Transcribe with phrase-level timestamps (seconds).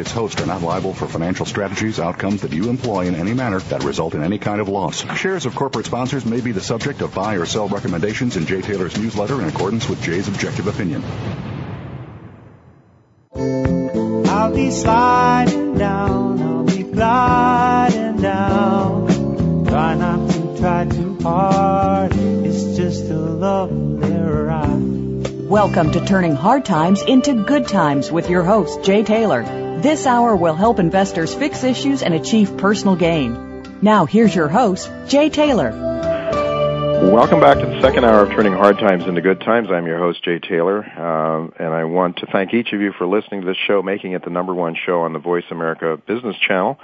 [0.00, 3.60] its host are not liable for financial strategies, outcomes that you employ in any manner
[3.60, 5.04] that result in any kind of loss.
[5.16, 8.62] Shares of corporate sponsors may be the subject of buy or sell recommendations in Jay
[8.62, 11.04] Taylor's newsletter in accordance with Jay's objective opinion.
[14.26, 19.66] I'll be sliding down, I'll be gliding down.
[19.66, 25.48] Try not to try too hard, it's just a lovely ride.
[25.48, 29.69] Welcome to Turning Hard Times into Good Times with your host, Jay Taylor.
[29.80, 33.78] This hour will help investors fix issues and achieve personal gain.
[33.80, 35.70] Now, here's your host, Jay Taylor.
[37.10, 39.68] Welcome back to the second hour of Turning Hard Times into Good Times.
[39.70, 43.06] I'm your host, Jay Taylor, um, and I want to thank each of you for
[43.06, 46.36] listening to this show, making it the number one show on the Voice America Business
[46.46, 46.78] Channel.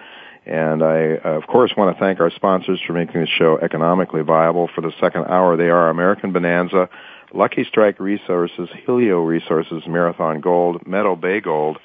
[0.47, 4.23] And I, uh, of course, want to thank our sponsors for making this show economically
[4.23, 5.59] viable for the second hour.
[5.59, 6.89] They are American Bonanza,
[7.35, 11.77] Lucky Strike Resources, Helio Resources, Marathon Gold, Meadow Bay Gold,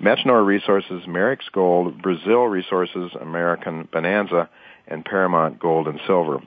[0.00, 4.48] Metnor Resources, Merrex Gold, Brazil Resources, American Bonanza,
[4.88, 6.38] and Paramount Gold and Silver.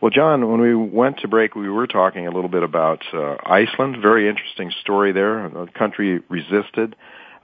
[0.00, 3.36] Well, John, when we went to break, we were talking a little bit about uh,
[3.44, 3.96] Iceland.
[4.02, 5.48] Very interesting story there.
[5.48, 6.96] The country resisted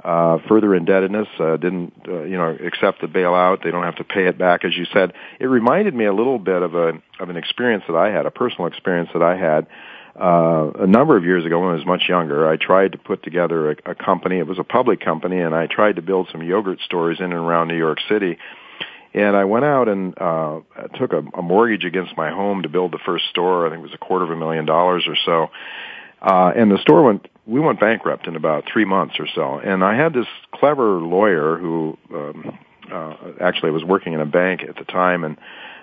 [0.05, 3.65] uh, further indebtedness, uh, didn't uh, you know accept the bailout.
[3.65, 5.15] They don't have to pay it back, as you said.
[5.41, 8.31] It reminded me a little bit of a of an experience that I had, a
[8.31, 9.67] personal experience that I had
[10.19, 13.23] uh, a number of years ago when I was much younger, I tried to put
[13.23, 14.39] together a, a company.
[14.39, 17.35] It was a public company, and I tried to build some yogurt stores in and
[17.35, 18.39] around New York City.
[19.13, 20.61] And I went out and uh,
[20.99, 23.67] took a, a mortgage against my home to build the first store.
[23.67, 25.51] I think it was a quarter of a million dollars or so.
[26.21, 29.59] Uh, and the store went, we went bankrupt in about three months or so.
[29.59, 32.59] And I had this clever lawyer who, um,
[32.91, 35.37] uh, actually was working in a bank at the time, and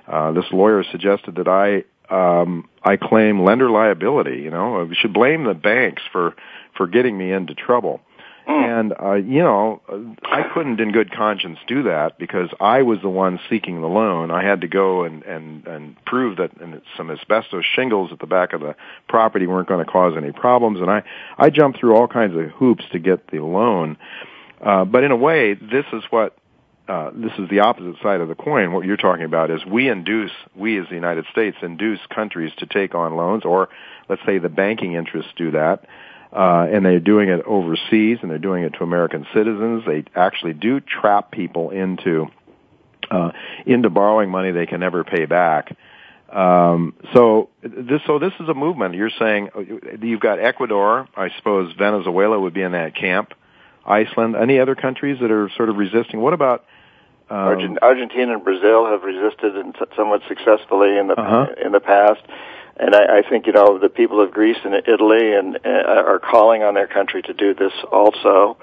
[0.08, 4.42] uh, this lawyer suggested that I um, I claim lender liability.
[4.42, 6.36] You know, we should blame the banks for
[6.78, 8.02] for getting me into trouble.
[8.48, 8.80] Mm.
[8.80, 9.82] And uh, you know,
[10.24, 14.32] I couldn't, in good conscience, do that because I was the one seeking the loan.
[14.32, 18.28] I had to go and and and prove that and some asbestos shingles at the
[18.28, 18.76] back of the
[19.08, 20.80] property weren't going to cause any problems.
[20.82, 21.04] And I
[21.38, 23.98] I jumped through all kinds of hoops to get the loan.
[24.60, 26.36] Uh, but in a way, this is what
[26.88, 28.74] uh, this is the opposite side of the coin.
[28.74, 32.66] What you're talking about is we induce, we as the United States induce countries to
[32.66, 33.70] take on loans, or
[34.10, 35.86] let's say the banking interests do that,
[36.34, 39.84] uh, and they're doing it overseas, and they're doing it to American citizens.
[39.86, 42.28] They actually do trap people into
[43.10, 43.32] uh,
[43.66, 45.76] into borrowing money they can never pay back.
[46.32, 48.96] Um, so this so this is a movement.
[48.96, 49.60] You're saying uh,
[50.02, 51.08] you've got Ecuador.
[51.16, 53.34] I suppose Venezuela would be in that camp.
[53.86, 54.36] Iceland.
[54.36, 56.20] Any other countries that are sort of resisting?
[56.20, 56.66] What about
[57.32, 61.48] um, Argentina and Brazil have resisted and somewhat successfully in the uh-huh.
[61.64, 62.22] in the past,
[62.76, 66.20] and I, I think you know the people of Greece and Italy and uh, are
[66.20, 68.58] calling on their country to do this also.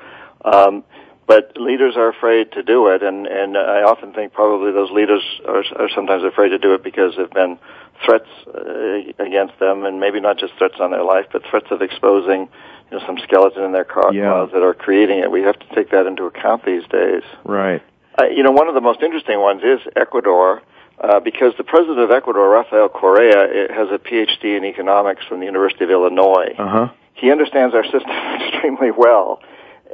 [0.45, 0.85] Um,
[1.27, 5.23] but leaders are afraid to do it, and and I often think probably those leaders
[5.47, 7.59] are, are sometimes afraid to do it because there've been
[8.05, 11.81] threats uh, against them, and maybe not just threats on their life, but threats of
[11.81, 12.49] exposing
[12.91, 14.31] you know some skeleton in their car yeah.
[14.31, 15.31] closet or creating it.
[15.31, 17.23] We have to take that into account these days.
[17.45, 17.83] Right.
[18.21, 20.63] Uh, you know, one of the most interesting ones is Ecuador,
[21.01, 25.47] uh, because the president of Ecuador, Rafael Correa, has a PhD in economics from the
[25.47, 26.55] University of Illinois.
[26.59, 26.89] Uh-huh.
[27.15, 28.11] He understands our system
[28.49, 29.41] extremely well.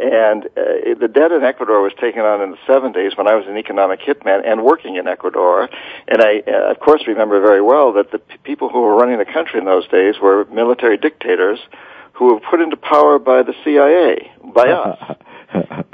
[0.01, 3.47] And uh, the debt in Ecuador was taken on in the 70s when I was
[3.47, 5.69] an economic hitman and working in Ecuador.
[6.09, 9.19] And I, uh, of course, remember very well that the p- people who were running
[9.19, 11.61] the country in those days were military dictators
[12.15, 15.17] who were put into power by the CIA, by us.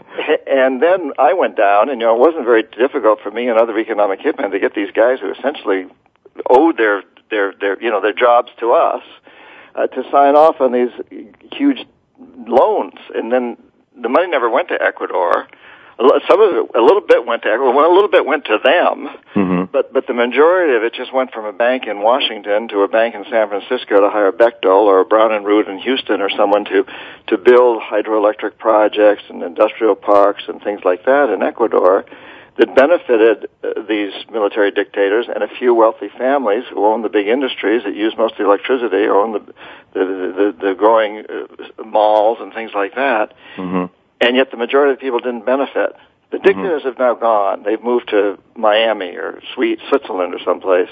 [0.46, 3.58] and then I went down, and you know, it wasn't very difficult for me and
[3.58, 5.86] other economic hitmen to get these guys who essentially
[6.48, 9.02] owed their their their you know their jobs to us
[9.74, 10.90] uh, to sign off on these
[11.52, 11.86] huge
[12.46, 13.56] loans, and then
[14.00, 15.48] the money never went to Ecuador
[16.28, 19.08] some of it, a little bit went to Ecuador, a little bit went to them,
[19.34, 19.64] mm-hmm.
[19.70, 22.88] but but the majority of it just went from a bank in Washington to a
[22.88, 26.64] bank in San Francisco to hire Bechtel or Brown and Root in Houston or someone
[26.64, 26.86] to
[27.28, 32.06] to build hydroelectric projects and industrial parks and things like that in Ecuador
[32.56, 37.28] that benefited uh, these military dictators and a few wealthy families who own the big
[37.28, 39.40] industries that use most of the electricity, or own the
[39.92, 43.34] the the, the, the growing uh, malls and things like that.
[43.56, 45.94] Mm-hmm and yet the majority of people didn't benefit.
[46.30, 46.46] The Mm-hmm.
[46.46, 47.64] dictators have now gone.
[47.64, 50.88] They've moved to Miami or Sweet Switzerland or someplace.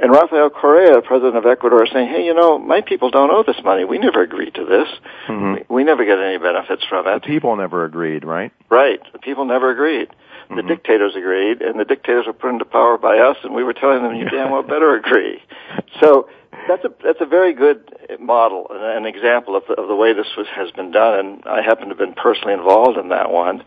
[0.00, 3.44] And Rafael Correa, president of Ecuador, is saying, "Hey, you know, my people don't owe
[3.44, 3.84] this money.
[3.84, 4.88] We never agreed to this.
[5.28, 5.54] Mhm.
[5.68, 8.50] We, we never get any benefits from The it." people never agreed, right?
[8.68, 9.00] Right.
[9.12, 10.08] The people never agreed.
[10.48, 10.66] The Mhm.
[10.68, 14.02] dictators agreed, and the dictators were put into power by us, and we were telling
[14.02, 15.40] them, "You damn well better agree."
[16.00, 16.28] So
[16.68, 20.26] that's a that's a very good model, an example of the, of the way this
[20.36, 21.18] was has been done.
[21.18, 23.62] And I happen to have been personally involved in that one.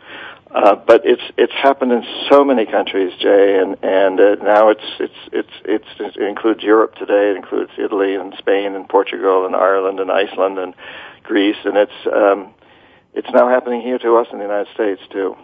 [0.49, 4.85] Uh, but it's it's happened in so many countries, Jay, and and uh, now it's
[4.99, 7.31] it's it's it's it includes Europe today.
[7.31, 10.73] It includes Italy and Spain and Portugal and Ireland and Iceland and
[11.23, 12.53] Greece, and it's um,
[13.13, 15.35] it's now happening here to us in the United States too.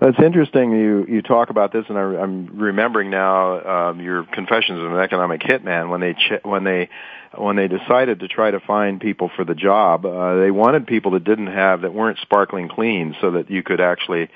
[0.00, 0.72] That's interesting.
[0.72, 4.98] You you talk about this, and I, I'm remembering now um, your confessions of an
[4.98, 6.88] economic hitman when they ch- when they
[7.36, 10.06] when they decided to try to find people for the job.
[10.06, 13.80] Uh, they wanted people that didn't have that weren't sparkling clean, so that you could
[13.80, 14.28] actually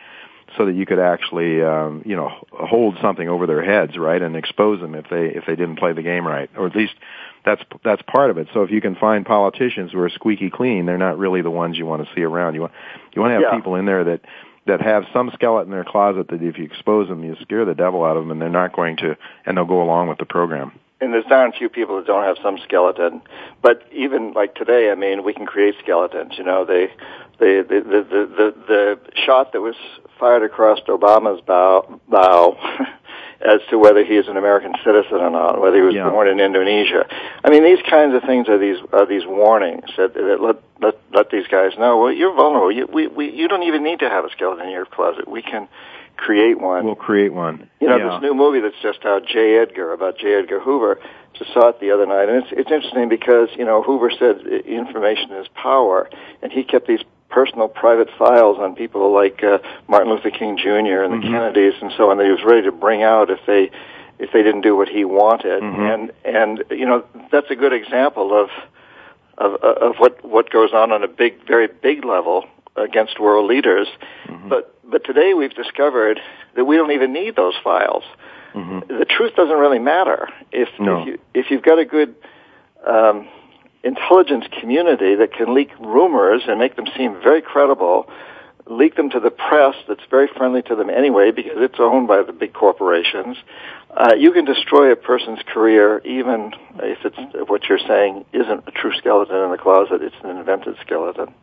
[0.57, 4.37] so that you could actually um, you know hold something over their heads, right, and
[4.37, 6.95] expose them if they if they didn't play the game right, or at least
[7.45, 8.49] that's that's part of it.
[8.53, 11.79] So if you can find politicians who are squeaky clean, they're not really the ones
[11.79, 12.55] you want to see around.
[12.55, 12.73] You want
[13.15, 13.57] you want to have Yeah.
[13.57, 14.21] people in there that
[14.71, 17.75] that have some skeleton in their closet that if you expose them, you scare the
[17.75, 20.25] devil out of them, and they're not going to, and they'll go along with the
[20.25, 20.73] program.
[21.01, 23.23] And there's darn few people that don't have some skeleton.
[23.63, 26.35] But even like today, I mean, we can create skeletons.
[26.37, 26.87] You know, they,
[27.39, 29.77] they, the, the, the, the, the shot that was
[30.19, 32.57] fired across Obama's bow, bow
[33.41, 36.11] as to whether he is an American citizen or not, whether he was Yeah.
[36.11, 37.07] born in Indonesia.
[37.43, 40.99] I mean, these kinds of things are these are these warnings that, that let let
[41.13, 41.99] let these guys know.
[41.99, 42.71] Well, you're vulnerable.
[42.71, 45.27] You, we, we, you don't even need to have a skeleton in your closet.
[45.27, 45.69] We can
[46.17, 46.85] create one.
[46.85, 47.71] We'll create one.
[47.81, 48.11] You know, yeah.
[48.11, 49.57] this new movie that's just out, J.
[49.57, 50.35] Edgar, about J.
[50.35, 51.01] Edgar Hoover,
[51.35, 54.47] just saw it the other night, and it's it's interesting because you know Hoover said
[54.67, 56.11] information is power,
[56.43, 61.03] and he kept these personal private files on people like uh, Martin Luther King Jr.
[61.03, 61.31] and the Mhm.
[61.31, 63.71] Kennedys and so on that he was ready to bring out if they
[64.19, 65.95] if they didn't do what he wanted, Mhm.
[65.95, 68.51] and and you know that's a good example of
[69.39, 72.45] of of what what goes on on a big very big level
[72.77, 73.89] against world leaders.
[74.29, 74.49] Mhm.
[74.51, 76.21] But but today we've discovered
[76.55, 78.05] that we don't even need those files.
[78.55, 78.87] Mhm.
[78.89, 80.99] The truth doesn't really matter if No.
[81.01, 82.15] if, you, if you've got a good
[82.87, 83.27] um,
[83.83, 88.09] intelligence community that can leak rumors and make them seem very credible.
[88.67, 92.23] Leak them to the press that's very friendly to them anyway because it's owned by
[92.23, 93.37] the big corporations.
[93.91, 98.71] Uh, you can destroy a person's career even if it's what you're saying isn't a
[98.71, 101.35] true skeleton in the closet, it's an invented skeleton.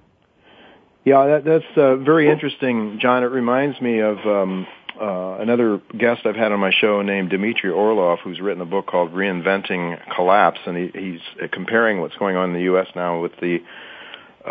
[1.04, 3.24] Yeah, that, that's uh, very interesting, John.
[3.24, 4.68] It reminds me of um,
[5.00, 8.88] uh, another guest I've had on my show named Dmitry Orlov, who's written a book
[8.88, 12.88] called Reinventing Collapse, and he, he's uh, comparing what's going on in the U.S.
[12.96, 13.60] now with the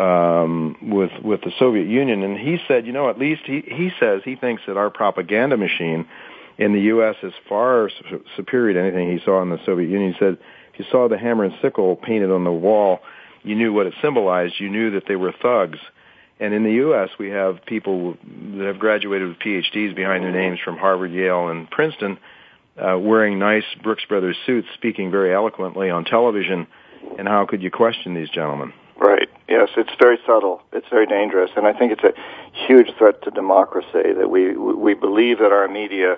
[0.01, 2.23] um, with with the Soviet Union.
[2.23, 5.57] And he said, you know, at least he he says he thinks that our propaganda
[5.57, 6.07] machine
[6.57, 7.15] in the U.S.
[7.23, 10.13] is far su- superior to anything he saw in the Soviet Union.
[10.13, 10.37] He said,
[10.73, 12.99] if you saw the hammer and sickle painted on the wall,
[13.43, 14.55] you knew what it symbolized.
[14.59, 15.79] You knew that they were thugs.
[16.39, 18.15] And in the U.S., we have people
[18.57, 22.19] that have graduated with PhDs behind their names from Harvard, Yale, and Princeton,
[22.77, 26.67] uh, wearing nice Brooks Brothers suits, speaking very eloquently on television.
[27.17, 28.73] And how could you question these gentlemen?
[28.97, 29.29] Right.
[29.47, 30.61] Yes, it's very subtle.
[30.73, 32.13] It's very dangerous, and I think it's a
[32.67, 36.17] huge threat to democracy that we we believe that our media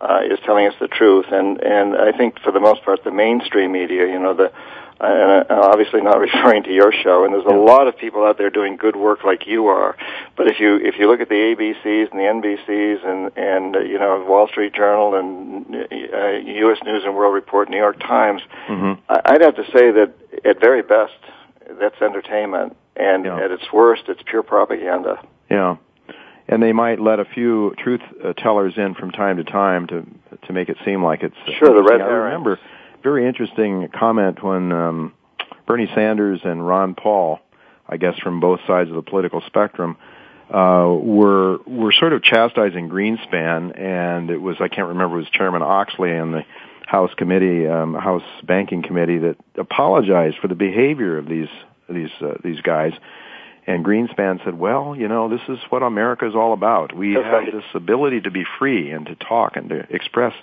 [0.00, 3.10] uh, is telling us the truth, and and I think for the most part the
[3.10, 4.52] mainstream media, you know, the
[4.98, 8.38] and I'm obviously not referring to your show, and there's a lot of people out
[8.38, 9.96] there doing good work like you are.
[10.36, 13.80] But if you if you look at the ABCs and the NBCs and and uh,
[13.80, 16.28] you know Wall Street Journal and uh,
[16.62, 16.78] U.S.
[16.84, 19.00] News and World Report, New York Times, Mm-hmm.
[19.08, 20.12] I- I'd have to say that
[20.44, 21.12] at very best,
[21.80, 23.38] that's entertainment, and Yeah.
[23.44, 25.20] at its worst, it's pure propaganda.
[25.50, 25.76] Yeah,
[26.48, 30.06] and they might let a few truth uh, tellers in from time to time to
[30.46, 32.02] to make it seem like it's uh, Sure, the red interesting.
[32.02, 32.58] I remember
[33.02, 35.14] very interesting comment when um,
[35.66, 37.40] Bernie Sanders and Ron Paul,
[37.88, 39.96] I guess from both sides of the political spectrum,
[40.52, 45.30] uh, were were sort of chastising Greenspan, and it was I can't remember it was
[45.30, 46.42] Chairman Oxley and the
[46.86, 51.48] House committee, um, House Banking Committee, that apologized for the behavior of these
[51.88, 52.92] these uh, these guys.
[53.66, 56.94] And Greenspan said, "Well, you know, this is what America is all about.
[56.94, 57.52] We That's have right.
[57.52, 60.34] this ability to be free and to talk and to express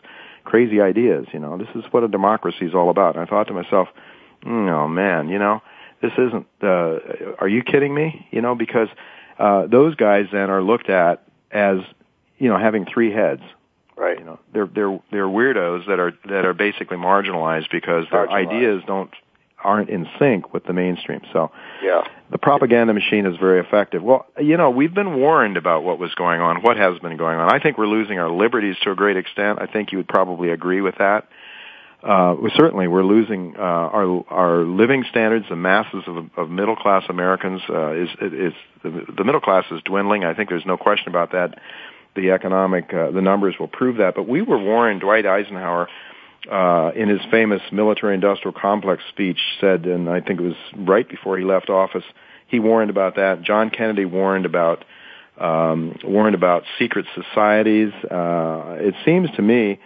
[0.44, 1.28] crazy ideas.
[1.32, 3.88] You know, this is what a democracy is all about." And I thought to myself,
[4.44, 5.62] "Mm, "Oh man, you know,
[6.02, 6.46] this isn't.
[6.62, 7.00] Uh,
[7.40, 8.28] are you kidding me?
[8.32, 8.90] You know, because
[9.40, 11.78] uh, those guys then are looked at as,
[12.38, 13.42] you know, having three heads.
[13.96, 14.20] Right.
[14.20, 18.82] You know, they're they're they're weirdos that are that are basically marginalized because their ideas
[18.88, 19.12] don't
[19.64, 21.22] aren't in sync with the mainstream.
[21.32, 21.52] So
[21.84, 22.04] yeah.
[22.32, 24.04] the propaganda machine is very effective.
[24.04, 27.38] Well, you know, we've been warned about what was going on, what has been going
[27.40, 27.54] on.
[27.54, 29.60] I think we're losing our liberties to a great extent.
[29.62, 31.28] I think you would probably agree with that.
[32.04, 35.46] Uh, certainly, we're losing uh, our our living standards.
[35.48, 38.54] The masses of, of middle class Americans uh, is is
[38.84, 40.26] the, the middle class is dwindling.
[40.26, 41.60] I think there's no question about that.
[42.16, 44.16] The economic uh, the numbers will prove that.
[44.16, 45.00] But we were warned.
[45.00, 45.88] Dwight Eisenhower
[46.52, 51.08] uh, in his famous military industrial complex speech said, and I think it was right
[51.08, 52.04] before he left office,
[52.48, 53.42] he warned about that.
[53.42, 54.84] John Kennedy warned about
[55.40, 57.92] um, warned about secret societies.
[58.04, 59.80] Uh, it seems to me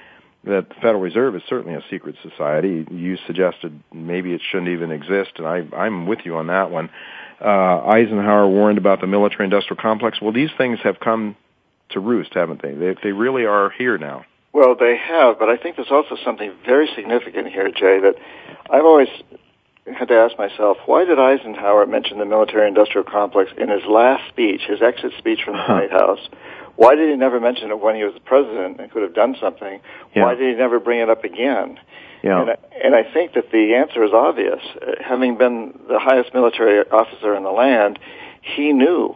[0.44, 2.86] that the Federal Reserve is certainly a secret society.
[2.92, 6.90] You suggested maybe it shouldn't even exist, and I, I'm with you on that one.
[7.40, 10.20] Uh, Eisenhower warned about the military-industrial complex.
[10.22, 11.36] Well, these things have come
[11.90, 12.74] to roost, haven't they?
[12.74, 14.26] They, they really are here now.
[14.54, 18.16] Well, they have, but I think there's also something very significant here, Jay, that
[18.70, 19.10] I've always
[19.86, 24.62] had to ask myself, why did Eisenhower mention the military-industrial complex in his last speech,
[24.68, 25.74] his exit speech from the huh.
[25.74, 26.30] White House?
[26.76, 29.36] Why did he never mention it when he was the president and could have done
[29.42, 29.80] something?
[30.16, 30.24] Yeah.
[30.24, 31.80] Why did he never bring it up again?
[32.24, 32.42] Yeah.
[32.42, 34.60] And, I, and I think that the answer is obvious.
[35.04, 38.00] Having been the highest military officer in the land,
[38.42, 39.16] he knew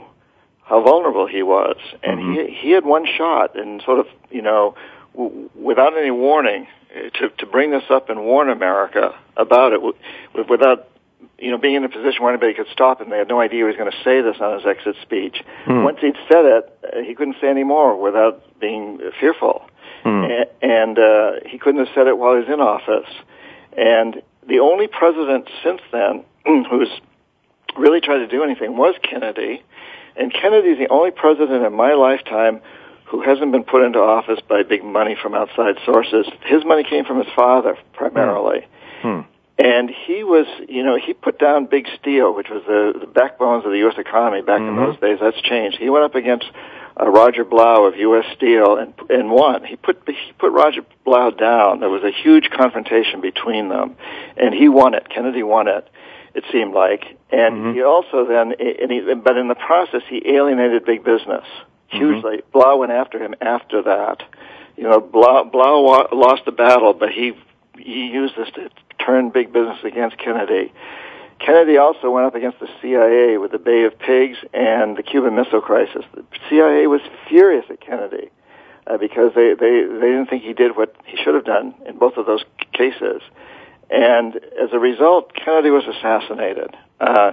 [0.64, 2.48] how vulnerable he was, and mm-hmm.
[2.48, 4.74] he he had one shot, and sort of you know
[5.16, 9.82] w- without any warning uh, to to bring this up and warn America about it
[9.82, 9.96] w-
[10.50, 10.90] without
[11.38, 13.10] you know being in a position where anybody could stop him.
[13.10, 15.42] They had no idea he was going to say this on his exit speech.
[15.66, 15.84] Hmm.
[15.84, 19.64] Once he'd said it, uh, he couldn't say any more without being fearful,
[20.04, 20.24] hmm.
[20.24, 23.10] and, and uh, he couldn't have said it while he was in office.
[23.78, 26.26] And the only president since then
[26.70, 26.90] who's
[27.78, 29.64] really tried to do anything was Kennedy.
[30.16, 32.62] And Kennedy's the only president in my lifetime
[33.12, 36.26] who hasn't been put into office by big money from outside sources.
[36.46, 38.66] His money came from his father primarily.
[39.02, 39.22] Hmm.
[39.58, 43.66] And he was, you know, he put down big steel, which was the, the backbones
[43.66, 43.96] of the U.S.
[43.98, 44.80] economy back mm-hmm.
[44.80, 45.20] in those days.
[45.20, 45.78] That's changed.
[45.78, 46.46] He went up against
[47.00, 48.26] uh, Roger Blough of U.S.
[48.36, 49.66] Steel and and won.
[49.66, 51.82] He put he put Roger Blough down.
[51.82, 53.98] There was a huge confrontation between them,
[54.38, 55.10] and he won it.
[55.10, 55.88] Kennedy won it.
[56.34, 57.74] It seemed like, and mm-hmm.
[57.74, 61.46] he also then, and he, but in the process, he alienated big business
[61.92, 62.38] hugely.
[62.38, 62.52] Mm-hmm.
[62.52, 64.24] Blough went after him after that.
[64.78, 67.34] You know, Blough, Blough lost the battle, but he
[67.78, 68.70] he used this to
[69.04, 70.72] turn big business against Kennedy.
[71.40, 75.36] Kennedy also went up against the CIA with the Bay of Pigs and the Cuban
[75.36, 76.06] Missile Crisis.
[76.14, 78.30] The CIA was furious at Kennedy
[78.86, 81.98] uh, because they, they, they didn't think he did what he should have done in
[81.98, 82.44] both of those
[82.74, 83.22] cases.
[83.90, 86.78] And as a result, Kennedy was assassinated.
[87.00, 87.32] Uh,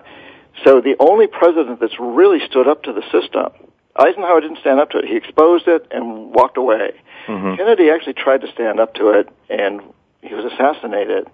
[0.64, 3.52] so the only president that's really stood up to the system
[3.98, 5.04] Eisenhower didn't stand up to it.
[5.06, 6.92] He exposed it and walked away.
[7.26, 7.56] Mm-hmm.
[7.56, 9.82] Kennedy actually tried to stand up to it, and
[10.22, 11.26] he was assassinated.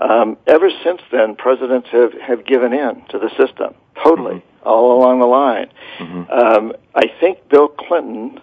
[0.00, 4.68] Um, ever since then, presidents have, have given in to the system totally, mm-hmm.
[4.68, 5.70] all along the line.
[5.98, 6.30] Mm-hmm.
[6.30, 8.40] Um, I think Bill Clinton,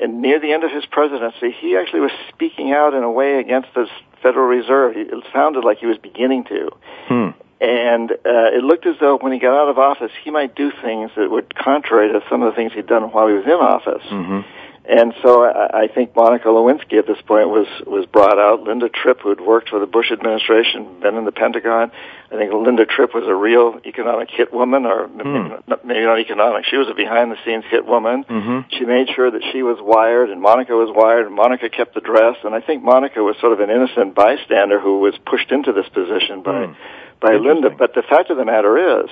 [0.00, 3.38] and near the end of his presidency, he actually was speaking out in a way
[3.38, 3.86] against the
[4.22, 4.96] Federal Reserve.
[4.96, 6.70] It sounded like he was beginning to.
[7.06, 10.54] Hmm and uh, it looked as though when he got out of office, he might
[10.54, 13.44] do things that were contrary to some of the things he'd done while he was
[13.44, 14.04] in office.
[14.10, 14.40] Mm-hmm.
[14.88, 18.62] And so I, I think Monica Lewinsky at this point was was brought out.
[18.62, 21.92] Linda Tripp, who'd worked for the Bush administration, been in the Pentagon.
[22.32, 25.62] I think Linda Tripp was a real economic hit woman, or mm.
[25.84, 26.64] maybe, not, economic.
[26.64, 28.24] She was a behind the scenes hit woman.
[28.24, 28.68] Mm-hmm.
[28.78, 32.00] She made sure that she was wired, and Monica was wired, and Monica kept the
[32.00, 32.36] dress.
[32.42, 35.88] And I think Monica was sort of an innocent bystander who was pushed into this
[35.90, 36.52] position by.
[36.52, 36.76] Mm
[37.20, 37.70] by Linda.
[37.70, 39.10] But the fact of the matter is,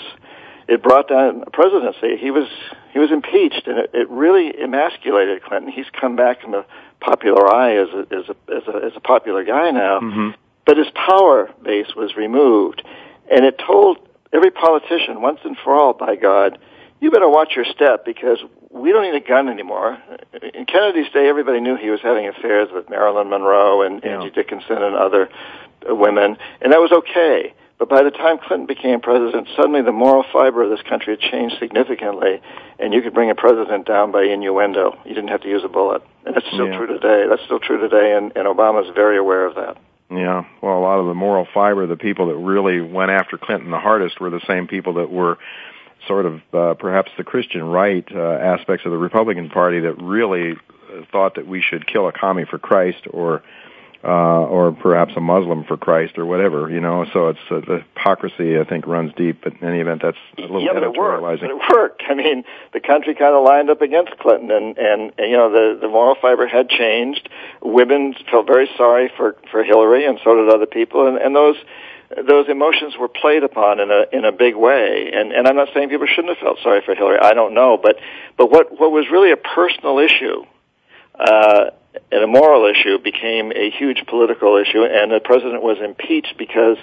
[0.68, 2.16] it brought down a presidency.
[2.16, 2.49] He was
[2.92, 5.70] he was impeached, and it, it really emasculated Clinton.
[5.70, 6.64] He's come back in the
[7.00, 10.00] popular eye as a as a as a, as a popular guy now.
[10.00, 10.30] Mm-hmm.
[10.64, 12.82] But his power base was removed,
[13.30, 13.99] and it told
[14.32, 16.58] every politician once and for all, by God,
[17.00, 18.38] you better watch your step because
[18.70, 19.99] we don't need a gun anymore.
[20.54, 24.20] In Kennedy's day, everybody knew he was having affairs with Marilyn Monroe and yeah.
[24.20, 25.28] Angie Dickinson and other
[25.87, 27.54] women, and that was okay.
[27.78, 31.21] But by the time Clinton became president, suddenly the moral fiber of this country had
[31.21, 32.40] changed significantly,
[32.78, 34.99] and you could bring a president down by innuendo.
[35.04, 36.02] You didn't have to use a bullet.
[36.25, 36.76] And that's still yeah.
[36.76, 37.26] true today.
[37.28, 39.76] That's still true today, and, and Obama's very aware of that.
[40.11, 43.71] Yeah, well, a lot of the moral fiber, the people that really went after Clinton
[43.71, 45.37] the hardest were the same people that were
[46.06, 50.54] sort of uh, perhaps the Christian right uh, aspects of the Republican Party that really
[51.11, 53.42] thought that we should kill a commie for Christ or
[54.06, 57.04] uh, or perhaps a Muslim for Christ or whatever, you know.
[57.12, 59.40] So it's uh, the hypocrisy I think runs deep.
[59.42, 61.40] But in any event, that's a little yeah, editorializing.
[61.40, 61.70] But it, worked.
[61.70, 62.02] it worked.
[62.08, 65.50] I mean, the country kind of lined up against Clinton, and, and and you know
[65.50, 67.28] the the moral fiber had changed.
[67.62, 71.56] Women felt very sorry for for Hillary, and so did other people, and and those
[72.28, 75.10] those emotions were played upon in a in a big way.
[75.12, 77.18] And and I'm not saying people shouldn't have felt sorry for Hillary.
[77.20, 77.96] I don't know, but
[78.36, 80.44] but what what was really a personal issue.
[81.18, 81.70] Uh,
[82.12, 86.76] and a moral issue became a huge political issue, and the president was impeached because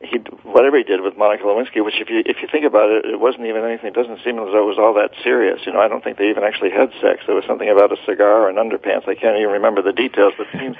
[0.00, 3.04] he whatever he did with Monica Lewinsky, which if you if you think about it,
[3.06, 3.88] it wasn't even anything.
[3.88, 5.60] It doesn't seem as though it was all that serious.
[5.64, 7.22] You know, I don't think they even actually had sex.
[7.26, 9.06] There was something about a cigar and underpants.
[9.06, 10.76] I can't even remember the details, but it seems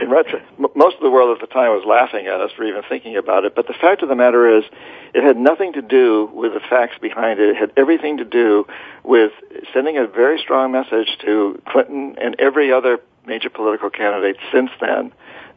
[0.00, 0.40] in retro,
[0.74, 3.44] most of the world at the time was laughing at us for even thinking about
[3.44, 3.54] it.
[3.54, 4.64] But the fact of the matter is,
[5.14, 7.50] it had nothing to do with the facts behind it.
[7.50, 8.66] It had everything to do
[9.04, 9.32] with
[9.74, 15.12] sending a very strong message to Clinton and every other major political candidate since then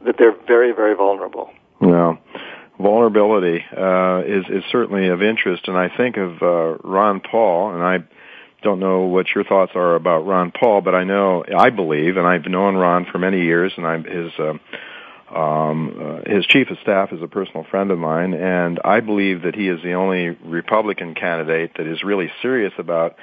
[0.05, 1.51] that they're very, very vulnerable.
[1.79, 2.19] Well
[2.79, 7.83] vulnerability uh, is is certainly of interest, and I think of uh, Ron Paul, and
[7.83, 7.99] I
[8.63, 12.27] don't know what your thoughts are about Ron Paul, but I know I believe, and
[12.27, 14.31] I've known Ron for many years, and I'm his.
[14.37, 14.53] Uh,
[15.35, 19.41] um, uh, his chief of staff is a personal friend of mine, and I believe
[19.41, 23.17] that he is the only Republican candidate that is really serious about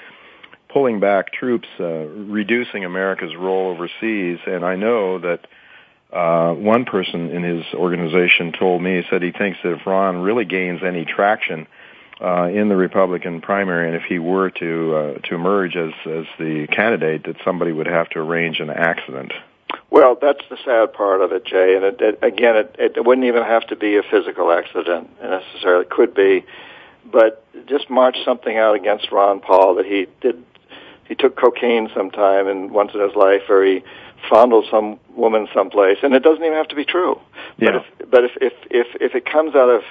[0.68, 4.38] pulling back troops, uh, reducing America's role overseas.
[4.46, 5.46] And I know that
[6.12, 10.44] uh, one person in his organization told me, said he thinks that if Ron really
[10.44, 11.66] gains any traction
[12.20, 16.26] uh, in the Republican primary, and if he were to uh, to emerge as as
[16.38, 19.32] the candidate, that somebody would have to arrange an accident.
[19.90, 21.74] Well, that's the sad part of it, Jay.
[21.76, 25.84] And it, it, again, it, it wouldn't even have to be a physical accident necessarily.
[25.84, 26.44] It could be,
[27.10, 30.42] but just march something out against Ron Paul that he did.
[31.06, 33.82] He took cocaine sometime and once in his life, or he
[34.28, 37.20] fondle some woman someplace, and it doesn't even have to be true.
[37.58, 37.70] Yeah.
[37.70, 39.82] But if but if if if, if it comes out of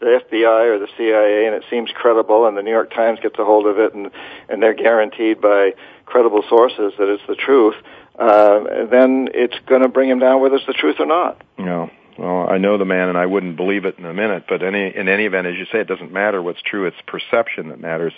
[0.00, 3.38] the FBI or the CIA and it seems credible, and the New York Times gets
[3.38, 4.10] a hold of it, and
[4.48, 5.72] and they're guaranteed by
[6.04, 7.74] credible sources that it's the truth,
[8.18, 11.42] uh, then it's going to bring him down whether it's the truth or not.
[11.58, 11.90] No.
[12.18, 14.44] Well, I know the man, and I wouldn't believe it in a minute.
[14.48, 17.68] But any in any event, as you say, it doesn't matter what's true; it's perception
[17.68, 18.14] that matters.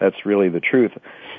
[0.00, 0.92] That's really the truth.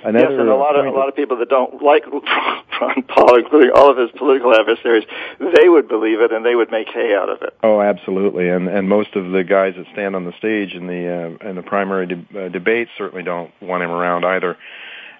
[0.04, 2.06] Another yes, and a lot of a lot of people that don't like
[2.82, 5.04] Ron Paul, including all of his political adversaries,
[5.40, 7.58] they would believe it and they would make hay out of it.
[7.64, 11.38] Oh, absolutely, and and most of the guys that stand on the stage in the
[11.44, 14.58] uh, in the primary de- uh, debates certainly don't want him around either.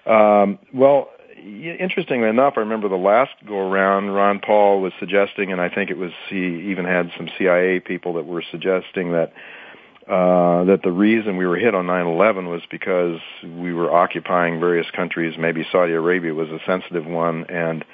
[0.06, 1.10] Um, well,
[1.46, 5.90] interestingly enough, I remember the last go around, Ron Paul was suggesting, and I think
[5.90, 9.32] it was he even had some CIA people that were suggesting that
[10.08, 14.86] uh, that the reason we were hit on 9/11 was because we were occupying various
[14.90, 15.36] countries.
[15.38, 17.84] Maybe Saudi Arabia was a sensitive one, and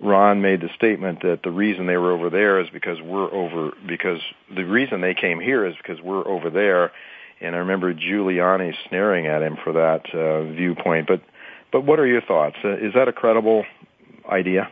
[0.00, 3.72] Ron made the statement that the reason they were over there is because we're over
[3.86, 4.20] because
[4.54, 6.92] the reason they came here is because we're over there.
[7.42, 11.06] And I remember Giuliani snaring at him for that uh, viewpoint.
[11.06, 11.22] But
[11.72, 12.56] but what are your thoughts?
[12.64, 13.64] Uh, is that a credible
[14.28, 14.68] idea?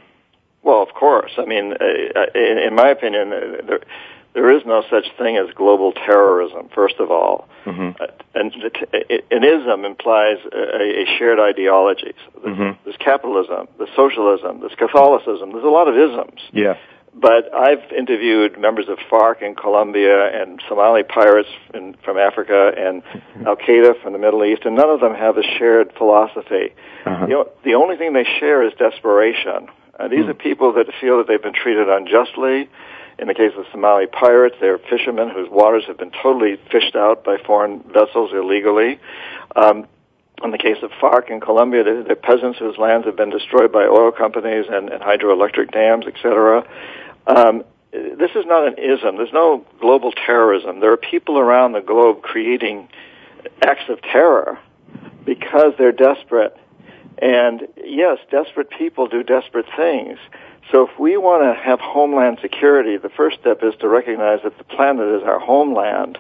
[0.63, 1.33] Well, of course.
[1.39, 3.81] I mean, uh, in, in my opinion, uh, there,
[4.35, 7.49] there is no such thing as global terrorism, first of all.
[7.65, 8.03] Mm-hmm.
[8.03, 8.53] Uh, and
[9.31, 12.13] an ism implies a, a shared ideology.
[12.25, 12.83] So there's, mm-hmm.
[12.85, 16.41] there's capitalism, there's socialism, there's Catholicism, there's a lot of isms.
[16.53, 16.77] Yeah.
[17.15, 23.03] But I've interviewed members of FARC in Colombia and Somali pirates in, from Africa and.
[23.47, 26.75] Al Qaeda from the Middle East, and none of them have a shared philosophy.
[27.07, 27.27] Uh-huh.
[27.29, 29.69] You know, the only thing they share is desperation.
[29.99, 30.31] Uh, these hmm.
[30.31, 32.69] are people that feel that they've been treated unjustly
[33.19, 37.25] in the case of Somali pirates, they're fishermen whose waters have been totally fished out
[37.25, 39.01] by foreign vessels illegally.
[39.57, 39.89] Um,
[40.43, 43.85] in the case of FARC in Colombia, they're, peasants whose lands have been destroyed by
[43.85, 46.67] oil companies and, and hydroelectric dams, etc.
[47.27, 49.17] Um, this is not an ism.
[49.17, 50.81] There's no global terrorism.
[50.81, 52.89] There are people around the globe creating
[53.63, 54.59] acts of terror
[55.25, 56.57] because they're desperate.
[57.21, 60.19] And yes, desperate people do desperate things.
[60.71, 64.59] So if we want to have homeland security, the first step is to recognize that
[64.59, 66.19] the planet is our homeland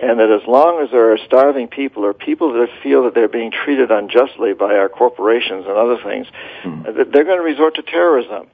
[0.00, 3.28] and that as long as there are starving people or people that feel that they're
[3.28, 6.26] being treated unjustly by our corporations and other things,
[6.62, 7.10] mm-hmm.
[7.12, 8.48] they're going to resort to terrorism.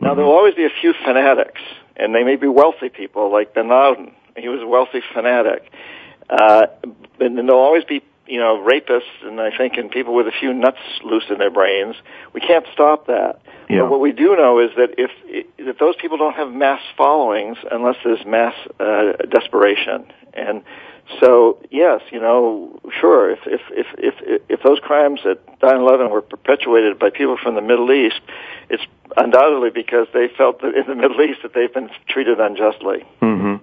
[0.00, 0.16] Now, mm-hmm.
[0.16, 1.60] there will always be a few fanatics,
[1.96, 4.12] and they may be wealthy people like Bin Laden.
[4.36, 5.70] He was a wealthy fanatic.
[6.28, 6.66] Uh,
[7.20, 10.52] and there'll always be you know, rapists and I think and people with a few
[10.54, 11.94] nuts loose in their brains.
[12.32, 13.40] We can't stop that.
[13.68, 13.80] Yeah.
[13.80, 15.10] But what we do know is that if
[15.58, 20.06] that those people don't have mass followings unless there's mass uh, desperation.
[20.34, 20.62] And
[21.20, 26.22] so, yes, you know, sure, if if if if if those crimes at 9/11 were
[26.22, 28.20] perpetuated by people from the Middle East,
[28.68, 28.82] it's
[29.16, 33.04] undoubtedly because they felt that in the Middle East that they've been treated unjustly.
[33.22, 33.56] Mm-hmm.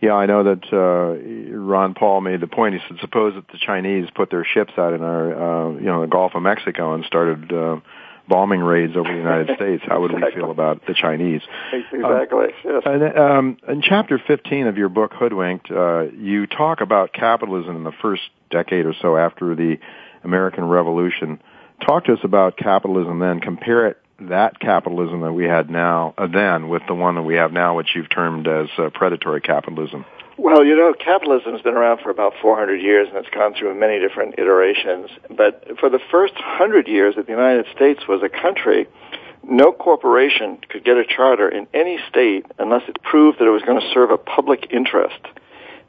[0.00, 2.74] Yeah, I know that uh, Ron Paul made the point.
[2.74, 6.02] He said, suppose that the Chinese put their ships out in our, uh, you know,
[6.02, 7.80] the Gulf of Mexico and started uh,
[8.28, 10.36] bombing raids over the United States, how would exactly.
[10.36, 11.42] we feel about the Chinese?
[11.72, 12.46] Exactly.
[12.64, 13.16] Um, yes.
[13.16, 17.92] um, in chapter 15 of your book, Hoodwinked, uh, you talk about capitalism in the
[18.02, 19.78] first decade or so after the
[20.24, 21.40] American Revolution.
[21.86, 23.40] Talk to us about capitalism then.
[23.40, 27.34] Compare it that capitalism that we had now uh, then with the one that we
[27.34, 30.04] have now, which you've termed as uh, predatory capitalism.
[30.38, 33.74] Well, you know, capitalism has been around for about 400 years and it's gone through
[33.74, 35.08] many different iterations.
[35.30, 38.86] But for the first 100 years that the United States was a country,
[39.42, 43.62] no corporation could get a charter in any state unless it proved that it was
[43.62, 45.20] going to serve a public interest.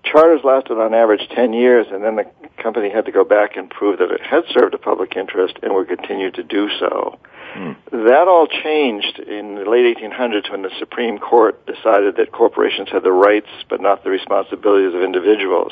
[0.05, 2.25] Charters lasted on average 10 years and then the
[2.58, 5.74] company had to go back and prove that it had served a public interest and
[5.74, 7.20] would continue to do so.
[7.54, 7.72] Hmm.
[7.91, 13.04] That all changed in the late 1800s when the Supreme Court decided that corporations had
[13.04, 15.72] the rights but not the responsibilities of individuals.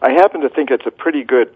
[0.00, 1.54] I happen to think it's a pretty good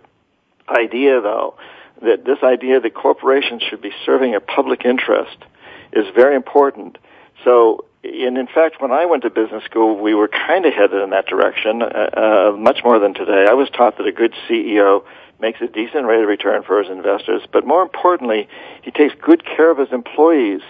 [0.69, 1.57] idea, though,
[2.03, 5.37] that this idea that corporations should be serving a public interest
[5.93, 6.99] is very important.
[7.45, 11.03] So, and in fact, when I went to business school, we were kind of headed
[11.03, 13.47] in that direction, uh, uh, much more than today.
[13.49, 15.05] I was taught that a good CEO
[15.41, 18.49] makes a decent rate of return for his investors, but more importantly,
[18.83, 20.63] he takes good care of his employees.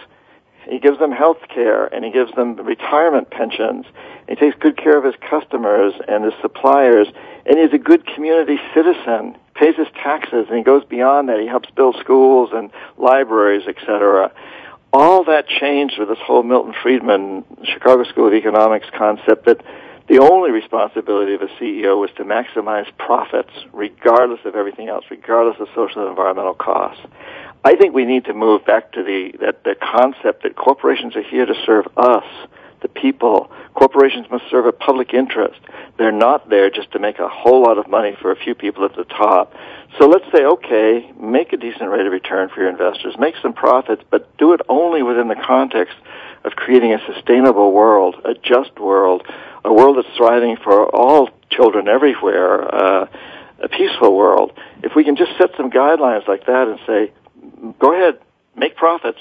[0.69, 3.87] He gives them health care and he gives them retirement pensions.
[4.29, 7.07] He takes good care of his customers and his suppliers
[7.45, 11.39] and he's a good community citizen, pays his taxes and he goes beyond that.
[11.39, 14.33] He helps build schools and libraries, etc.
[14.99, 19.63] All that changed with this whole Milton Friedman Chicago School of Economics concept that
[20.09, 25.61] the only responsibility of a CEO was to maximize profits regardless of everything else, regardless
[25.61, 27.05] of social and environmental costs.
[27.63, 31.23] I think we need to move back to the that the concept that corporations are
[31.23, 32.25] here to serve us,
[32.81, 33.51] the people.
[33.75, 35.61] Corporations must serve a public interest.
[35.99, 38.87] They're not there just to make a whole lot of money for a few people
[38.87, 39.53] at the top.
[39.99, 43.53] So let's say, okay, make a decent rate of return for your investors, make some
[43.53, 45.97] profits, but do it only within the context
[46.45, 49.27] of creating a sustainable world, a just world,
[49.65, 53.07] a world that's thriving for all children everywhere, uh,
[53.63, 54.53] a peaceful world.
[54.83, 57.13] If we can just set some guidelines like that and say,
[57.79, 58.19] go ahead,
[58.55, 59.19] make profits,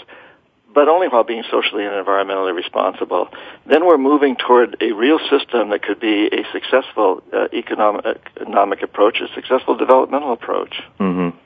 [0.75, 3.29] but only while being socially and environmentally responsible,
[3.65, 8.83] then we're moving toward a real system that could be a successful uh, economic, economic
[8.83, 10.75] approach, a successful developmental approach.
[10.99, 11.37] Mm-hmm.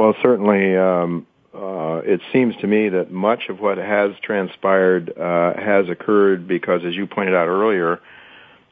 [0.00, 5.52] Well, certainly, um, uh, it seems to me that much of what has transpired uh,
[5.60, 8.00] has occurred because, as you pointed out earlier,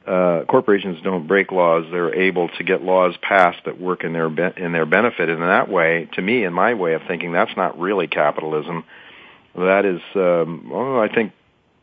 [0.07, 4.31] uh, corporations don't break laws; they're able to get laws passed that work in their
[4.31, 5.29] be- in their benefit.
[5.29, 8.85] And in that way, to me, in my way of thinking, that's not really capitalism.
[9.55, 11.33] That is, um, well, I think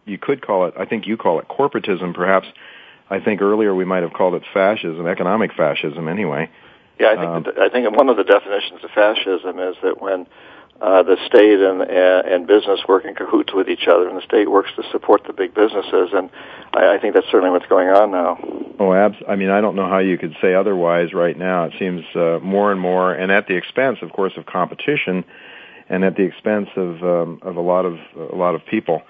[0.05, 0.73] you could call it.
[0.77, 2.47] I think you call it corporatism, perhaps.
[3.09, 6.49] I think earlier we might have called it fascism, economic fascism, anyway.
[6.99, 10.01] Yeah, I think um, that, I think one of the definitions of fascism is that
[10.01, 10.27] when
[10.81, 14.49] uh, the state and, and business work in cahoots with each other, and the state
[14.49, 16.09] works to support the big businesses.
[16.13, 16.29] And
[16.73, 18.37] I, I think that's certainly what's going on now.
[18.79, 21.65] Oh, abs- I mean, I don't know how you could say otherwise right now.
[21.65, 25.23] It seems uh, more and more, and at the expense, of course, of competition,
[25.89, 29.01] and at the expense of um, of a lot of a lot of people.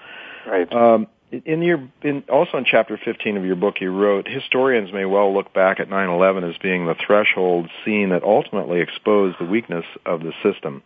[0.46, 0.72] Right.
[0.72, 5.04] Um, in your in also in chapter 15 of your book you wrote historians may
[5.04, 9.84] well look back at 9/11 as being the threshold scene that ultimately exposed the weakness
[10.06, 10.82] of the system.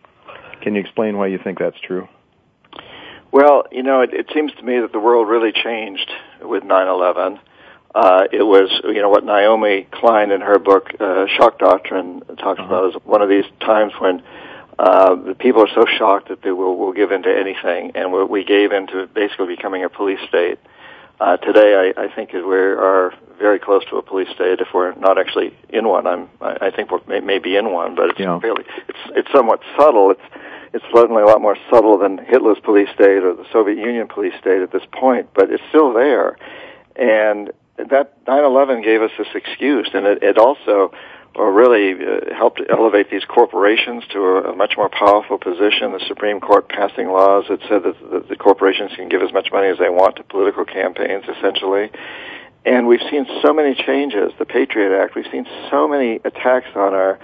[0.60, 2.08] Can you explain why you think that's true?
[3.30, 6.10] Well, you know, it, it seems to me that the world really changed
[6.42, 7.38] with 9/11.
[7.94, 12.60] Uh, it was, you know, what Naomi Klein in her book uh, "Shock Doctrine" talks
[12.60, 12.64] uh-huh.
[12.64, 14.22] about is one of these times when
[14.78, 18.12] uh, the people are so shocked that they will, will give in to anything, and
[18.12, 20.58] we, we gave into basically becoming a police state.
[21.20, 24.60] Uh, today, I, I think we are very close to a police state.
[24.60, 27.94] If we're not actually in one, I'm, I, I think we're may, be in one,
[27.94, 28.40] but it's yeah.
[28.40, 30.10] fairly, it's it's somewhat subtle.
[30.10, 30.22] It's
[30.72, 34.32] it's certainly a lot more subtle than Hitler's police state or the Soviet Union police
[34.40, 36.38] state at this point, but it's still there.
[36.96, 40.92] And that 9/11 gave us this excuse, and it, it also
[41.40, 45.92] really uh, helped elevate these corporations to a, a much more powerful position.
[45.92, 49.48] The Supreme Court passing laws that said that the, the corporations can give as much
[49.52, 51.90] money as they want to political campaigns, essentially.
[52.64, 54.32] And we've seen so many changes.
[54.38, 55.14] The Patriot Act.
[55.16, 57.18] We've seen so many attacks on our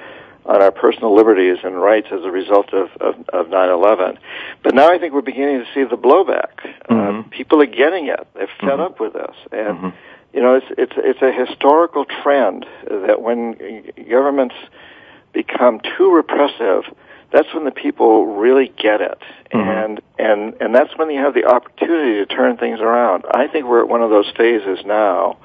[0.47, 4.17] on our personal liberties and rights as a result of, of, of 9/11.
[4.63, 6.65] But now I think we're beginning to see the blowback.
[6.89, 7.21] Uh, mm-hmm.
[7.21, 8.27] Uh, people are getting it.
[8.35, 8.81] They're fed mm-hmm.
[8.81, 9.89] up with this, and mm-hmm.
[10.33, 13.57] You know it's it's it's a historical trend that when
[14.09, 14.55] governments
[15.33, 16.85] become too repressive,
[17.33, 19.19] that's when the people really get it,
[19.53, 19.71] Mm-hmm.
[19.71, 23.25] and and and that's when you have the opportunity to turn things around.
[23.31, 25.39] I think we're at one of those phases now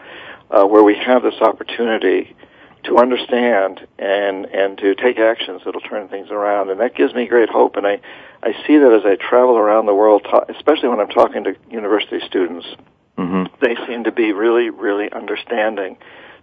[0.52, 2.36] uh, where we have this opportunity
[2.84, 7.28] to understand and and to take actions that'll turn things around, and that gives me
[7.28, 7.78] great hope.
[7.78, 8.02] And I
[8.42, 12.20] I see that as I travel around the world, especially when I'm talking to university
[12.28, 12.68] students.
[13.18, 13.56] Mm-hmm.
[13.62, 15.98] They seem to be really, really understanding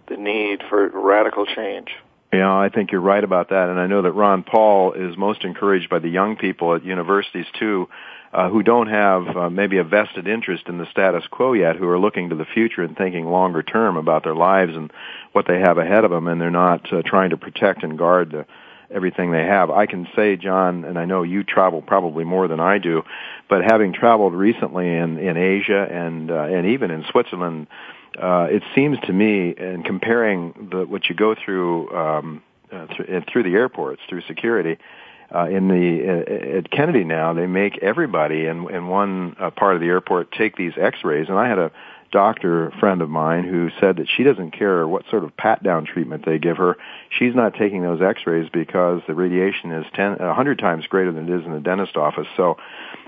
[0.07, 1.89] the need for radical change.
[2.33, 5.43] Yeah, I think you're right about that, and I know that Ron Paul is most
[5.43, 7.89] encouraged by the young people at universities too,
[8.31, 11.89] uh, who don't have uh, maybe a vested interest in the status quo yet, who
[11.89, 14.93] are looking to the future and thinking longer term about their lives and
[15.33, 18.31] what they have ahead of them, and they're not uh, trying to protect and guard
[18.31, 18.45] the,
[18.93, 19.69] everything they have.
[19.69, 23.03] I can say, John, and I know you travel probably more than I do,
[23.49, 27.67] but having traveled recently in in Asia and uh, and even in Switzerland
[28.19, 33.23] uh, it seems to me, in comparing the, what you go through um, uh, th-
[33.31, 34.77] through the airports, through security,
[35.33, 39.75] uh, in the uh, at Kennedy now, they make everybody in in one uh, part
[39.75, 41.29] of the airport take these X-rays.
[41.29, 41.71] And I had a
[42.11, 45.85] doctor friend of mine who said that she doesn't care what sort of pat down
[45.85, 46.77] treatment they give her.
[47.09, 51.29] She's not taking those x-rays because the radiation is 10 a 100 times greater than
[51.29, 52.27] it is in the dentist office.
[52.35, 52.57] So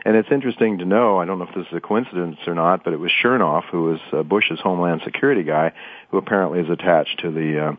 [0.05, 2.83] and it's interesting to know, I don't know if this is a coincidence or not,
[2.83, 5.71] but it was Chertoff who was uh, Bush's homeland security guy
[6.11, 7.77] who apparently is attached to the um,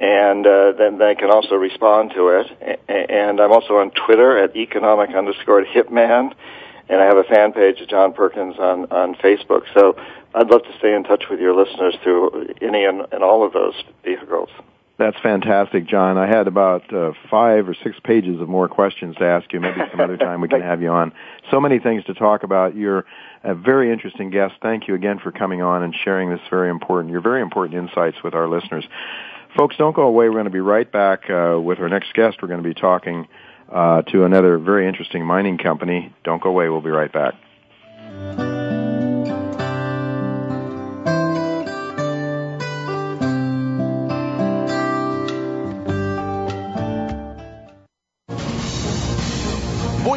[0.00, 2.80] and uh, then they can also respond to it.
[2.88, 6.34] And I'm also on Twitter at economic underscore hitman,
[6.88, 9.62] and I have a fan page of John Perkins on on Facebook.
[9.72, 9.96] So
[10.34, 13.52] I'd love to stay in touch with your listeners through any and, and all of
[13.52, 14.50] those vehicles.
[14.98, 16.16] That's fantastic, John.
[16.16, 19.60] I had about uh, five or six pages of more questions to ask you.
[19.60, 21.12] Maybe some other time we can have you on.
[21.50, 22.74] So many things to talk about.
[22.74, 23.04] You're
[23.44, 24.54] a very interesting guest.
[24.62, 28.16] Thank you again for coming on and sharing this very important, your very important insights
[28.24, 28.86] with our listeners.
[29.54, 30.28] Folks, don't go away.
[30.28, 32.38] We're going to be right back uh, with our next guest.
[32.40, 33.28] We're going to be talking
[33.70, 36.14] uh, to another very interesting mining company.
[36.24, 36.70] Don't go away.
[36.70, 37.34] We'll be right back.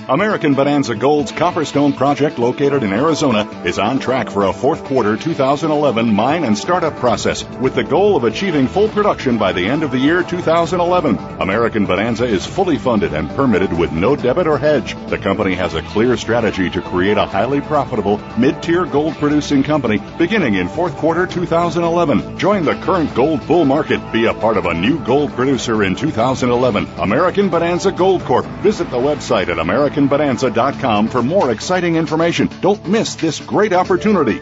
[0.09, 5.17] American Bonanza Gold's Copperstone project located in Arizona is on track for a fourth quarter
[5.17, 9.83] 2011 mine and startup process with the goal of achieving full production by the end
[9.83, 11.19] of the year 2011.
[11.41, 14.95] American Bonanza is fully funded and permitted with no debit or hedge.
[15.09, 20.01] The company has a clear strategy to create a highly profitable mid-tier gold producing company
[20.19, 22.39] beginning in fourth quarter 2011.
[22.39, 24.13] Join the current gold bull market.
[24.13, 26.87] Be a part of a new gold producer in 2011.
[27.01, 28.47] American Bonanza Gold Corp.
[28.63, 32.51] Visit the website at American AmericanBonanza.com for more exciting information.
[32.61, 34.41] Don't miss this great opportunity.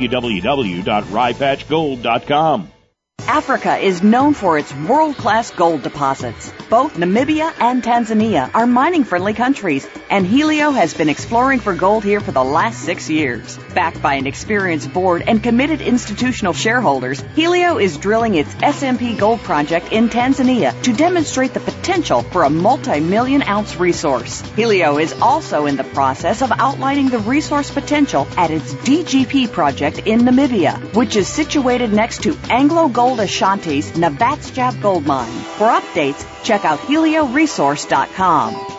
[0.07, 2.80] www.ryepatchgold.com.
[3.27, 6.51] Africa is known for its world-class gold deposits.
[6.69, 12.19] Both Namibia and Tanzania are mining-friendly countries, and Helio has been exploring for gold here
[12.19, 13.57] for the last six years.
[13.75, 19.41] Backed by an experienced board and committed institutional shareholders, Helio is drilling its SMP Gold
[19.41, 24.41] project in Tanzania to demonstrate the potential for a multi-million ounce resource.
[24.55, 29.99] Helio is also in the process of outlining the resource potential at its DGP project
[29.99, 35.31] in Namibia, which is situated next to Anglo Gold Ashanti's Navachab Gold Mine.
[35.57, 38.71] For updates, check out helioresource.com.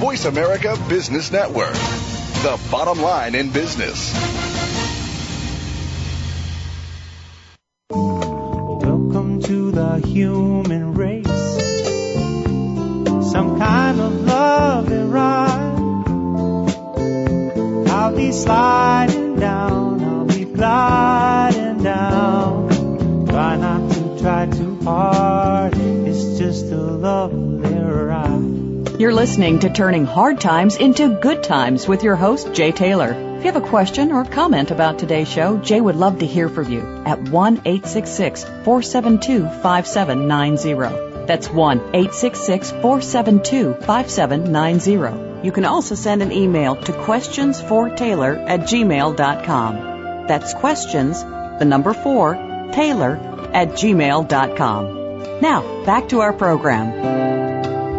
[0.00, 4.12] Voice America Business Network, the bottom line in business.
[7.90, 11.26] Welcome to the human race.
[13.32, 15.74] Some kind of love and ride.
[17.88, 23.26] I'll be sliding down, I'll be gliding down.
[23.28, 25.74] Try not to try too hard.
[25.76, 28.98] It's just a lovely ride.
[28.98, 33.10] You're listening to Turning Hard Times into Good Times with your host, Jay Taylor.
[33.12, 36.48] If you have a question or comment about today's show, Jay would love to hear
[36.48, 41.26] from you at 1 866 472 5790.
[41.26, 45.44] That's 1 866 472 5790.
[45.46, 50.26] You can also send an email to questionsfortaylor at gmail.com.
[50.26, 51.22] That's questions,
[51.58, 52.34] the number 4,
[52.72, 53.16] Taylor
[53.52, 55.40] at gmail.com.
[55.40, 56.92] Now, back to our program.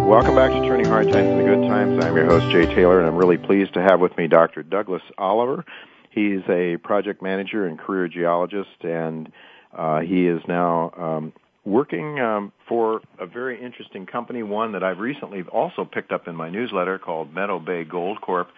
[0.08, 2.04] Welcome back to Turning Hard Times into Good Times.
[2.06, 4.62] I'm your host, Jay Taylor, and I'm really pleased to have with me Dr.
[4.62, 5.66] Douglas Oliver.
[6.12, 9.32] He's a project manager and career geologist, and
[9.76, 11.34] uh, he is now um,
[11.66, 16.36] working um, for a very interesting company, one that I've recently also picked up in
[16.36, 18.50] my newsletter called Meadow Bay Gold Corp.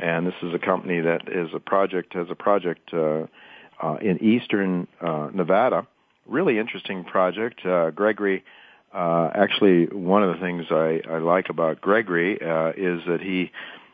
[0.00, 3.26] And this is a company that is a project has a project uh,
[3.82, 5.86] uh, in eastern uh, Nevada.
[6.26, 7.64] Really interesting project.
[7.66, 8.44] Uh, Gregory,
[8.94, 13.50] uh, actually, one of the things I, I like about Gregory uh, is that he,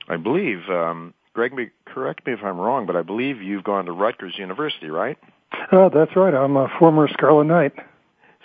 [0.08, 3.92] I believe, um, Gregory, correct me if I'm wrong, but I believe you've gone to
[3.92, 5.16] Rutgers University, right?
[5.72, 6.34] Uh, that's right.
[6.34, 7.72] I'm a former Scarlet Knight.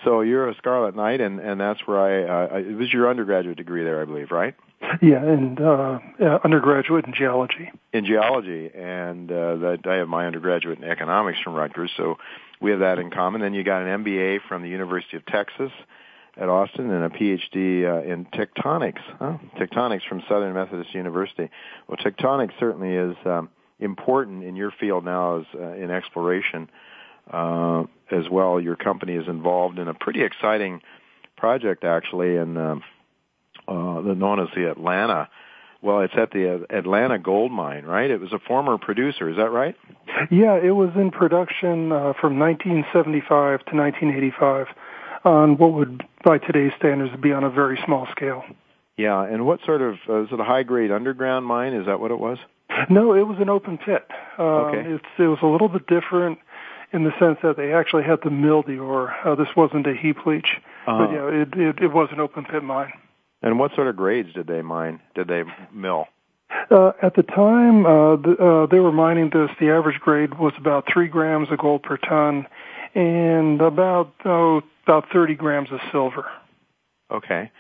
[0.03, 3.09] So you're a Scarlet Knight, and and that's where I, uh, I it was your
[3.09, 4.53] undergraduate degree there, I believe, right?
[5.01, 5.99] Yeah, and uh,
[6.43, 7.71] undergraduate in geology.
[7.93, 12.17] In geology, and uh, that I have my undergraduate in economics from Rutgers, so
[12.61, 13.41] we have that in common.
[13.41, 15.71] Then you got an MBA from the University of Texas
[16.37, 19.01] at Austin and a PhD uh, in tectonics.
[19.19, 19.37] Huh?
[19.57, 21.49] Tectonics from Southern Methodist University.
[21.87, 26.69] Well, tectonics certainly is um, important in your field now as uh, in exploration
[27.31, 28.59] uh, as well.
[28.59, 30.81] Your company is involved in a pretty exciting
[31.37, 32.75] project, actually, in uh,
[33.73, 35.29] uh, known as the Atlanta.
[35.81, 38.09] Well, it's at the Atlanta Gold Mine, right?
[38.09, 39.29] It was a former producer.
[39.29, 39.75] Is that right?
[40.31, 44.67] Yeah, it was in production uh, from 1975 to 1985
[45.25, 48.43] on what would, by today's standards, be on a very small scale.
[48.97, 51.73] Yeah, and what sort of uh, is it a high grade underground mine?
[51.73, 52.37] Is that what it was?
[52.89, 54.07] No, it was an open pit.
[54.37, 54.89] Um, okay.
[54.89, 56.39] It's, it was a little bit different
[56.91, 59.13] in the sense that they actually had to mill the ore.
[59.25, 61.05] Uh, this wasn't a heap leach, uh-huh.
[61.05, 62.93] but yeah, it, it, it was an open pit mine.
[63.43, 65.01] And what sort of grades did they mine?
[65.13, 66.07] Did they mill?
[66.71, 70.53] Uh, at the time uh, the, uh, they were mining this, the average grade was
[70.57, 72.47] about three grams of gold per ton,
[72.95, 76.25] and about oh, about 30 grams of silver.
[77.11, 77.51] Okay.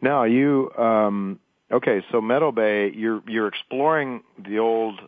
[0.00, 1.38] Now you um,
[1.70, 2.02] okay?
[2.10, 5.00] So Meadow Bay, you're you're exploring the old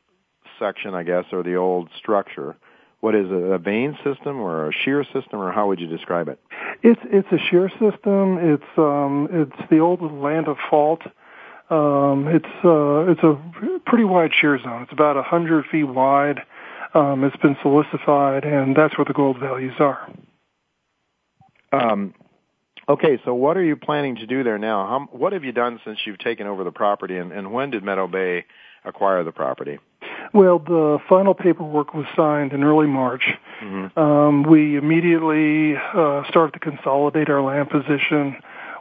[0.58, 2.56] section, I guess, or the old structure
[3.00, 6.28] what is it, a vein system or a shear system, or how would you describe
[6.28, 6.38] it?
[6.82, 8.38] It's it's a shear system.
[8.38, 11.02] It's um it's the old land of fault.
[11.70, 13.38] Um, it's uh, it's a
[13.86, 14.82] pretty wide shear zone.
[14.82, 16.40] It's about a hundred feet wide.
[16.92, 20.10] Um, it's been silicified, and that's where the gold values are.
[21.72, 22.14] Um,
[22.88, 24.86] okay, so what are you planning to do there now?
[24.88, 27.84] How, what have you done since you've taken over the property, and, and when did
[27.84, 28.44] Meadow Bay
[28.84, 29.78] acquire the property?
[30.32, 33.24] Well, the final paperwork was signed in early March.
[33.62, 33.98] Mm-hmm.
[33.98, 38.36] Um, we immediately uh, started to consolidate our land position.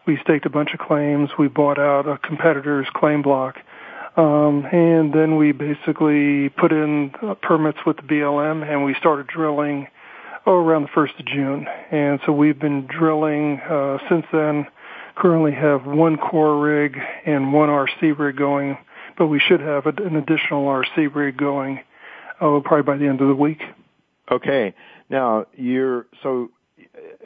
[0.06, 1.30] We staked a bunch of claims.
[1.38, 3.58] We bought out a competitor's claim block.
[4.18, 9.28] Um, and then we basically put in uh, permits with the BLM and we started
[9.28, 9.88] drilling
[10.46, 11.68] oh, around the 1st of June.
[11.92, 14.68] And so we've been drilling uh, since then.
[15.16, 18.78] Currently have one core rig and one RC rig going,
[19.20, 21.82] but we should have an additional RC rig going
[22.42, 23.62] oh, probably by the end of the week.
[24.32, 24.74] Okay.
[25.10, 26.50] Now, you're so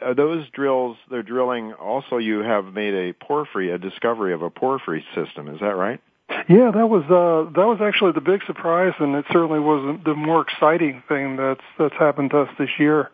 [0.02, 4.42] are uh, those drills they're drilling also you have made a porphyry a discovery of
[4.42, 6.00] a porphyry system is that right
[6.48, 10.14] yeah that was uh that was actually the big surprise and it certainly was the
[10.14, 13.10] more exciting thing that's that's happened to us this year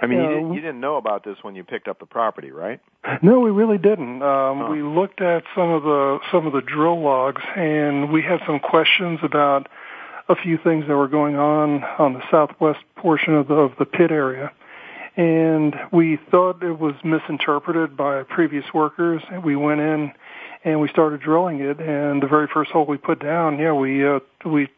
[0.00, 2.06] I mean, you, you, didn't, you didn't know about this when you picked up the
[2.06, 2.80] property, right?
[3.22, 4.22] No, we really didn't.
[4.22, 4.68] Um, huh.
[4.70, 8.60] We looked at some of the some of the drill logs, and we had some
[8.60, 9.68] questions about
[10.28, 13.84] a few things that were going on on the southwest portion of the of the
[13.84, 14.52] pit area
[15.16, 19.22] and we thought it was misinterpreted by previous workers.
[19.44, 20.12] We went in
[20.64, 24.06] and we started drilling it, and the very first hole we put down, yeah, we
[24.06, 24.68] uh, we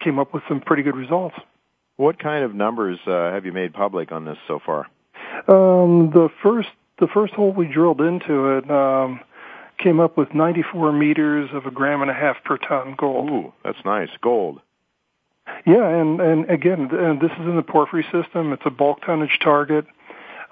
[0.00, 1.36] came up with some pretty good results.
[1.96, 4.86] What kind of numbers uh, have you made public on this so far?
[5.48, 6.68] Um, the first
[6.98, 9.20] the first hole we drilled into it um,
[9.78, 13.30] came up with 94 meters of a gram and a half per ton gold.
[13.30, 14.60] Ooh, that's nice, gold.
[15.66, 18.52] Yeah, and and again, and this is in the porphyry system.
[18.52, 19.86] It's a bulk tonnage target.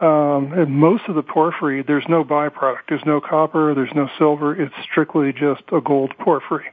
[0.00, 2.88] Um, and most of the porphyry, there's no byproduct.
[2.88, 3.72] There's no copper.
[3.74, 4.60] There's no silver.
[4.60, 6.66] It's strictly just a gold porphyry.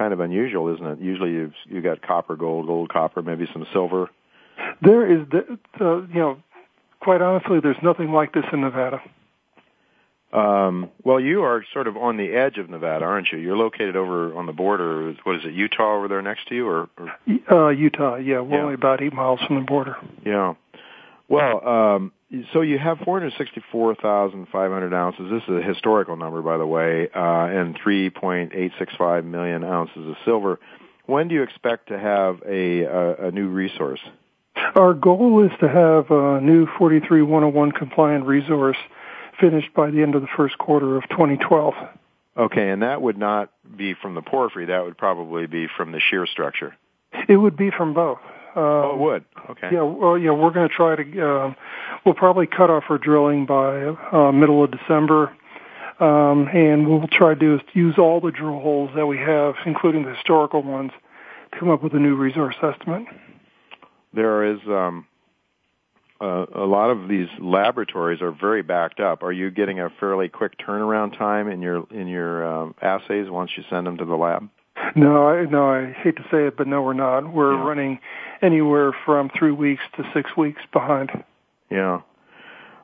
[0.00, 0.98] Kind of unusual, isn't it?
[0.98, 4.08] Usually, you've you got copper, gold, gold, copper, maybe some silver.
[4.80, 6.38] There is, the, the, you know,
[7.00, 9.02] quite honestly, there's nothing like this in Nevada.
[10.32, 13.36] Um, well, you are sort of on the edge of Nevada, aren't you?
[13.36, 15.14] You're located over on the border.
[15.24, 16.88] What is it, Utah over there next to you, or?
[16.96, 17.66] or?
[17.66, 18.40] Uh, Utah, yeah.
[18.40, 18.62] We're yeah.
[18.62, 19.96] only about eight miles from the border.
[20.24, 20.54] Yeah.
[21.28, 22.12] Well, um,
[22.52, 25.30] so you have 464,500 ounces.
[25.30, 30.60] This is a historical number, by the way, uh, and 3.865 million ounces of silver.
[31.06, 34.00] When do you expect to have a, a, a new resource?
[34.76, 38.76] Our goal is to have a new 43101 compliant resource
[39.40, 41.74] finished by the end of the first quarter of 2012.
[42.36, 44.66] Okay, and that would not be from the porphyry.
[44.66, 46.76] That would probably be from the shear structure.
[47.28, 48.20] It would be from both.
[48.56, 49.24] Um, oh, it would.
[49.50, 49.68] Okay.
[49.72, 49.82] Yeah.
[49.82, 50.30] Well, yeah.
[50.30, 51.28] We're going to try to.
[51.28, 51.54] Uh,
[52.04, 55.32] we'll probably cut off our drilling by uh, middle of December,
[56.00, 60.14] um, and we'll try to use all the drill holes that we have, including the
[60.14, 60.90] historical ones,
[61.52, 63.06] to come up with a new resource estimate.
[64.12, 65.06] There is um,
[66.20, 69.22] uh, a lot of these laboratories are very backed up.
[69.22, 73.52] Are you getting a fairly quick turnaround time in your in your um, assays once
[73.56, 74.48] you send them to the lab?
[74.96, 77.32] No, I no, I hate to say it, but no, we're not.
[77.32, 77.64] We're yeah.
[77.64, 78.00] running
[78.42, 81.10] anywhere from three weeks to six weeks behind.
[81.70, 82.00] Yeah.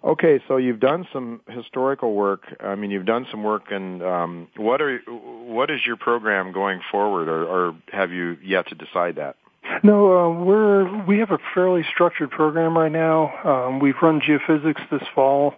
[0.05, 2.43] Okay, so you've done some historical work.
[2.61, 6.81] I mean, you've done some work, and um, what are what is your program going
[6.93, 9.37] forward, or, or have you yet to decide that?
[9.83, 13.33] No, uh, we're we have a fairly structured program right now.
[13.45, 15.55] Um, we've run geophysics this fall.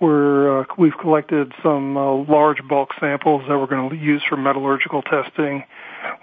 [0.00, 4.36] We're uh, we've collected some uh, large bulk samples that we're going to use for
[4.36, 5.64] metallurgical testing.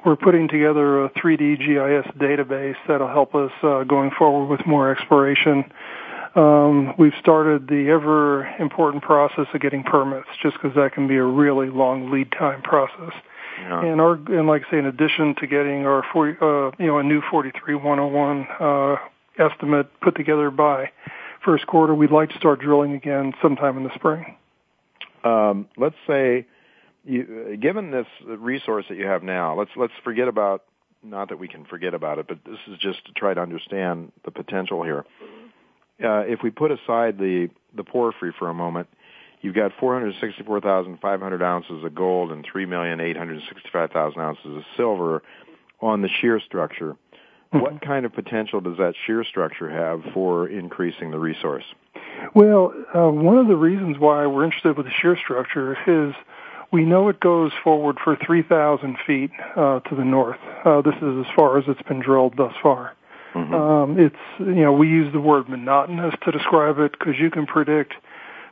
[0.06, 4.92] We're putting together a 3D GIS database that'll help us uh, going forward with more
[4.92, 5.66] exploration.
[6.36, 11.16] Um, we've started the ever important process of getting permits, just because that can be
[11.16, 13.14] a really long lead time process.
[13.60, 13.86] Yeah.
[13.86, 17.00] And our and like I say, in addition to getting our 40, uh, you know
[17.00, 18.96] a new 43101 uh,
[19.38, 20.92] estimate put together by
[21.46, 24.36] first quarter, we'd like to start drilling again sometime in the spring.
[25.24, 26.46] Um, let's say,
[27.06, 30.64] you, given this resource that you have now, let's let's forget about
[31.04, 34.12] not that we can forget about it, but this is just to try to understand
[34.26, 35.06] the potential here.
[36.04, 38.88] Uh, if we put aside the the porphyry for a moment,
[39.46, 45.22] You've got 464,500 ounces of gold and 3,865,000 ounces of silver
[45.82, 46.96] on the shear structure.
[47.56, 47.74] Mm-hmm.
[47.74, 51.64] What kind of potential does that shear structure have for increasing the resource?
[52.34, 56.14] Well, uh, one of the reasons why we're interested with the shear structure is
[56.72, 60.40] we know it goes forward for 3,000 feet uh, to the north.
[60.66, 62.94] Uh, this is as far as it's been drilled thus far.
[63.34, 63.54] Mm-hmm.
[63.54, 67.46] Um, it's you know we use the word monotonous to describe it because you can
[67.46, 67.94] predict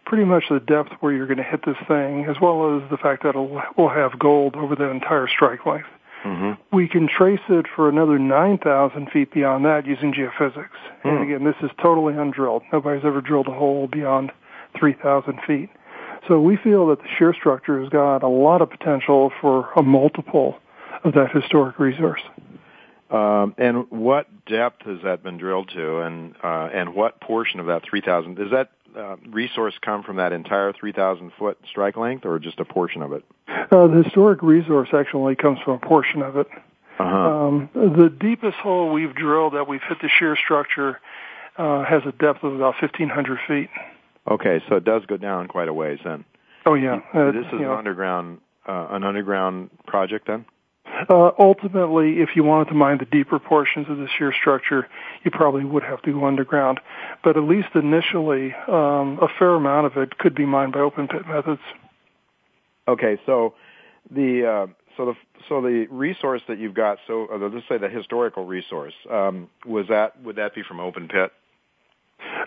[0.05, 2.97] pretty much the depth where you're going to hit this thing, as well as the
[2.97, 5.87] fact that it'll, will have gold over the entire strike length.
[6.23, 6.75] Mm-hmm.
[6.75, 10.69] We can trace it for another 9,000 feet beyond that using geophysics.
[11.01, 11.09] Hmm.
[11.09, 12.63] And again, this is totally undrilled.
[12.71, 14.31] Nobody's ever drilled a hole beyond
[14.77, 15.69] 3,000 feet.
[16.27, 19.83] So we feel that the shear structure has got a lot of potential for a
[19.83, 20.59] multiple
[21.03, 22.21] of that historic resource.
[23.11, 27.67] Um, and what depth has that been drilled to, and uh, and what portion of
[27.67, 32.39] that 3,000 is that uh, resource come from that entire 3,000 foot strike length, or
[32.39, 33.23] just a portion of it?
[33.47, 36.47] Uh, the historic resource actually comes from a portion of it.
[36.99, 37.47] Uh-huh.
[37.47, 40.99] Um, the deepest hole we've drilled that we've hit the shear structure
[41.57, 43.69] uh, has a depth of about 1,500 feet.
[44.29, 46.23] Okay, so it does go down quite a ways then.
[46.65, 50.45] Oh yeah, uh, this is an know, underground uh, an underground project then.
[51.09, 54.87] Uh, ultimately, if you wanted to mine the deeper portions of the shear structure,
[55.23, 56.79] you probably would have to go underground.
[57.23, 61.07] But at least initially, um, a fair amount of it could be mined by open
[61.07, 61.61] pit methods.
[62.87, 63.53] Okay, so
[64.11, 65.13] the uh, so the
[65.49, 69.87] so the resource that you've got, so uh, let's say the historical resource, um, was
[69.89, 71.31] that would that be from open pit?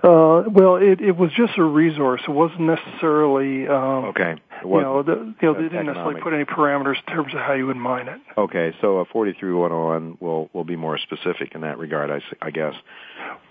[0.03, 2.21] Uh, well, it, it was just a resource.
[2.27, 6.45] It wasn't necessarily, um, Okay, you know, the, you know, they didn't necessarily put any
[6.45, 8.21] parameters in terms of how you would mine it.
[8.37, 12.75] Okay, so a 43101 will will be more specific in that regard, I guess.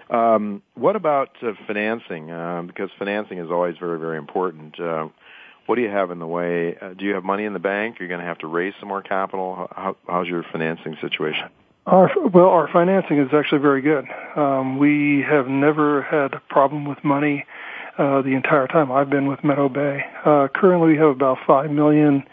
[0.10, 2.30] Um, what about uh, financing?
[2.30, 4.80] Uh, because financing is always very very important.
[4.80, 5.08] Uh,
[5.66, 6.78] what do you have in the way?
[6.80, 7.96] Uh, do you have money in the bank?
[7.96, 9.68] Are You're going to have to raise some more capital.
[9.76, 11.50] How, how's your financing situation?
[11.86, 14.06] Our, well, our financing is actually very good.
[14.36, 17.46] Um, we have never had a problem with money
[18.00, 20.04] uh, the entire time I've been with Meadow Bay.
[20.26, 22.24] Uh, currently, we have about five million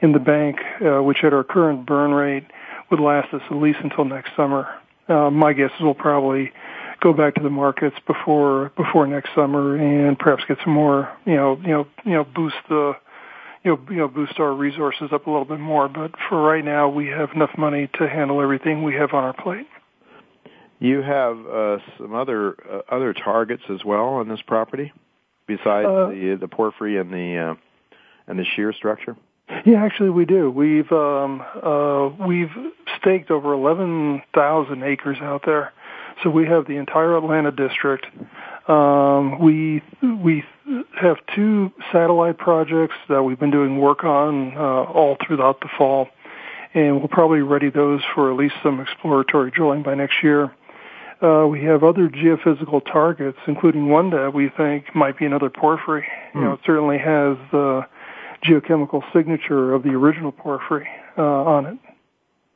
[0.00, 2.44] in the bank, uh, which at our current burn rate
[2.90, 4.68] would last us at least until next summer.
[5.08, 6.52] Uh, my guess is we'll probably
[7.00, 11.34] go back to the markets before before next summer and perhaps get some more, you
[11.34, 12.92] know, you know, you know, boost the
[13.62, 15.88] you know, you know, boost our resources up a little bit more.
[15.88, 19.34] But for right now, we have enough money to handle everything we have on our
[19.34, 19.66] plate.
[20.78, 24.92] You have uh, some other uh, other targets as well on this property,
[25.46, 27.54] besides Uh, the the porphyry and the uh,
[28.26, 29.16] and the shear structure.
[29.66, 30.50] Yeah, actually, we do.
[30.50, 32.52] We've um, uh, we've
[32.98, 35.72] staked over eleven thousand acres out there,
[36.22, 38.06] so we have the entire Atlanta district.
[38.68, 40.44] Um, we we
[41.00, 46.08] have two satellite projects that we've been doing work on uh, all throughout the fall,
[46.74, 50.54] and we'll probably ready those for at least some exploratory drilling by next year.
[51.22, 56.06] Uh, we have other geophysical targets, including one that we think might be another porphyry.
[56.34, 57.86] You know, it certainly has the
[58.42, 60.88] geochemical signature of the original porphyry
[61.18, 61.78] uh, on it.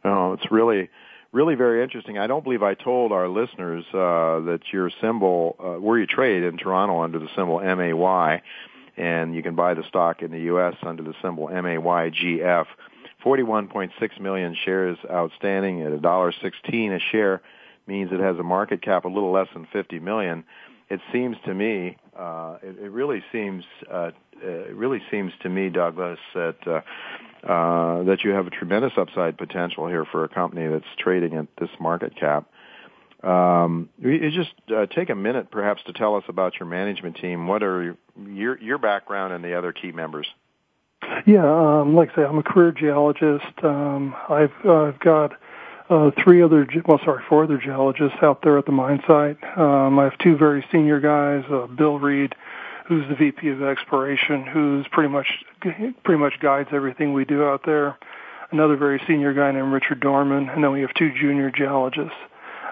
[0.05, 0.89] Oh, it's really,
[1.35, 2.17] really very interesting.
[2.17, 6.45] I don't believe I told our listeners uh, that your symbol, uh, where you trade
[6.45, 8.43] in Toronto under the symbol MAY,
[8.97, 10.77] and you can buy the stock in the U.S.
[10.83, 12.67] under the symbol MAYGF.
[13.25, 17.43] 41.6 million shares outstanding at $1.16 a share
[17.87, 20.45] means it has a market cap a little less than 50 million.
[20.91, 24.11] It seems to me, uh, it, it really seems, uh, uh,
[24.43, 26.81] it really seems to me, Douglas, that uh,
[27.47, 31.47] uh, that you have a tremendous upside potential here for a company that's trading at
[31.59, 32.47] this market cap.
[33.23, 37.47] Um, just uh, take a minute, perhaps, to tell us about your management team.
[37.47, 40.27] What are your your background and the other key members?
[41.27, 43.63] Yeah, um, like I say, I'm a career geologist.
[43.63, 45.33] Um, I've uh, I've got
[45.91, 49.37] uh, three other, well, sorry, four other geologists out there at the mine site.
[49.57, 52.35] Um, I have two very senior guys, uh, Bill Reed,
[52.87, 55.27] who's the VP of exploration, who's pretty much
[56.05, 57.97] pretty much guides everything we do out there.
[58.51, 62.15] Another very senior guy named Richard Dorman, and then we have two junior geologists.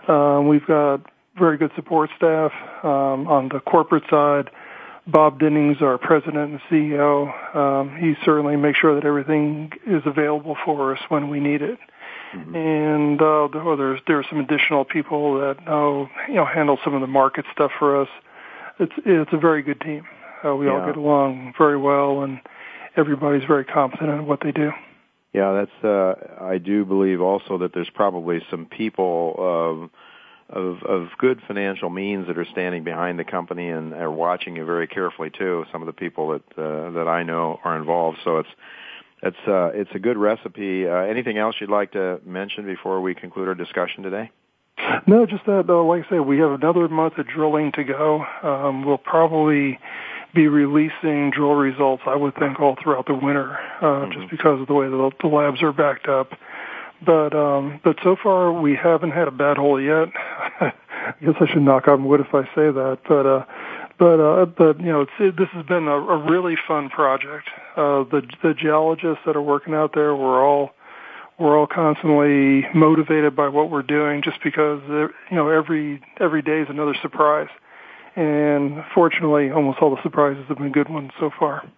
[0.06, 1.00] Um, we've got
[1.38, 2.52] very good support staff
[2.84, 4.50] um, on the corporate side.
[5.06, 10.56] Bob Dennings, our president and CEO, um, he certainly makes sure that everything is available
[10.64, 11.78] for us when we need it.
[12.54, 16.94] And uh, there- there's there are some additional people that know you know handle some
[16.94, 18.08] of the market stuff for us.
[18.78, 20.04] It's it's a very good team.
[20.44, 22.40] Uh, we all get along very well, and
[22.96, 24.70] everybody's very competent in what they do.
[25.32, 25.84] Yeah, that's.
[25.84, 29.90] Uh, I do believe also that there's probably some people of
[30.50, 34.64] of of good financial means that are standing behind the company and are watching you
[34.64, 35.64] very carefully too.
[35.72, 38.18] Some of the people that uh, that I know are involved.
[38.24, 38.50] So it's
[39.22, 40.86] it's uh, it's a good recipe.
[40.86, 44.30] Uh, anything else you'd like to mention before we conclude our discussion today?
[45.06, 45.68] No, just that.
[45.68, 48.24] Uh, like I say, we have another month of drilling to go.
[48.42, 49.78] Um, we'll probably
[50.34, 52.02] be releasing drill results.
[52.06, 55.28] I would think all throughout the winter, uh, just because of the way the, the
[55.28, 56.32] labs are backed up.
[57.04, 60.08] But um, but so far we haven't had a bad hole yet.
[60.60, 62.98] I guess I should knock on wood if I say that.
[63.08, 63.44] But uh,
[63.98, 67.48] but uh, but you know, it's, it, this has been a, a really fun project.
[67.76, 70.70] Uh, the the geologists that are working out there, we're all
[71.42, 76.40] we're all constantly motivated by what we're doing, just because uh, you know every every
[76.40, 77.48] day is another surprise,
[78.14, 81.68] and fortunately, almost all the surprises have been good ones so far.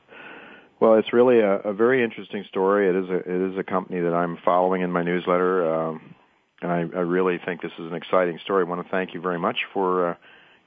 [0.81, 2.91] Well, it's really a, a very interesting story.
[2.91, 6.15] It is a it is a company that I'm following in my newsletter, um,
[6.61, 8.65] and I, I really think this is an exciting story.
[8.67, 10.15] I want to thank you very much for uh,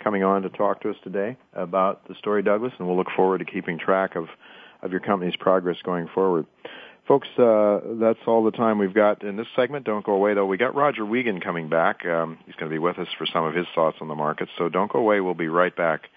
[0.04, 3.40] coming on to talk to us today about the story, Douglas, and we'll look forward
[3.40, 4.26] to keeping track of
[4.82, 6.48] of your company's progress going forward.
[7.08, 9.86] Folks, uh, that's all the time we've got in this segment.
[9.86, 10.46] Don't go away, though.
[10.46, 12.06] We got Roger Wiegand coming back.
[12.06, 14.50] Um, he's going to be with us for some of his thoughts on the market.
[14.58, 15.22] So don't go away.
[15.22, 16.10] We'll be right back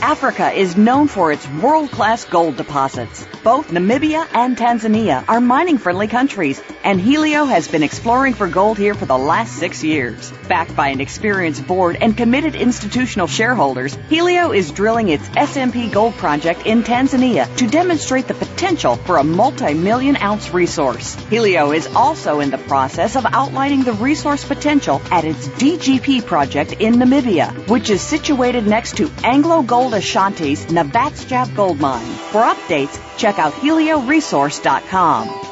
[0.00, 3.24] Africa is known for its world-class gold deposits.
[3.44, 8.94] Both Namibia and Tanzania are mining-friendly countries, and Helio has been exploring for gold here
[8.94, 10.32] for the last six years.
[10.48, 16.14] Backed by an experienced board and committed institutional shareholders, Helio is drilling its SMP Gold
[16.14, 21.16] project in Tanzania to demonstrate the potential for a multi-million ounce resource.
[21.28, 26.72] Helio is also in the process of outlining the resource potential at its DGP project
[26.74, 32.06] in Namibia, which is situated next to Anglo Gold Ashanti's Navachab Gold Mine.
[32.30, 35.51] For updates, check out helioresource.com.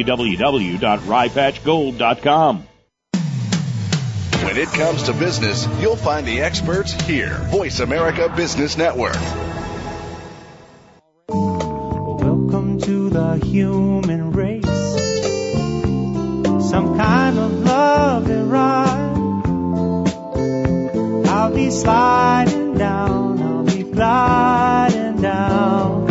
[0.03, 2.67] www.ryepatchgold.com.
[4.43, 7.37] When it comes to business, you'll find the experts here.
[7.51, 9.15] Voice America Business Network.
[11.29, 14.65] Welcome to the human race.
[16.69, 19.11] Some kind of love and ride.
[21.27, 26.10] I'll be sliding down, I'll be gliding down.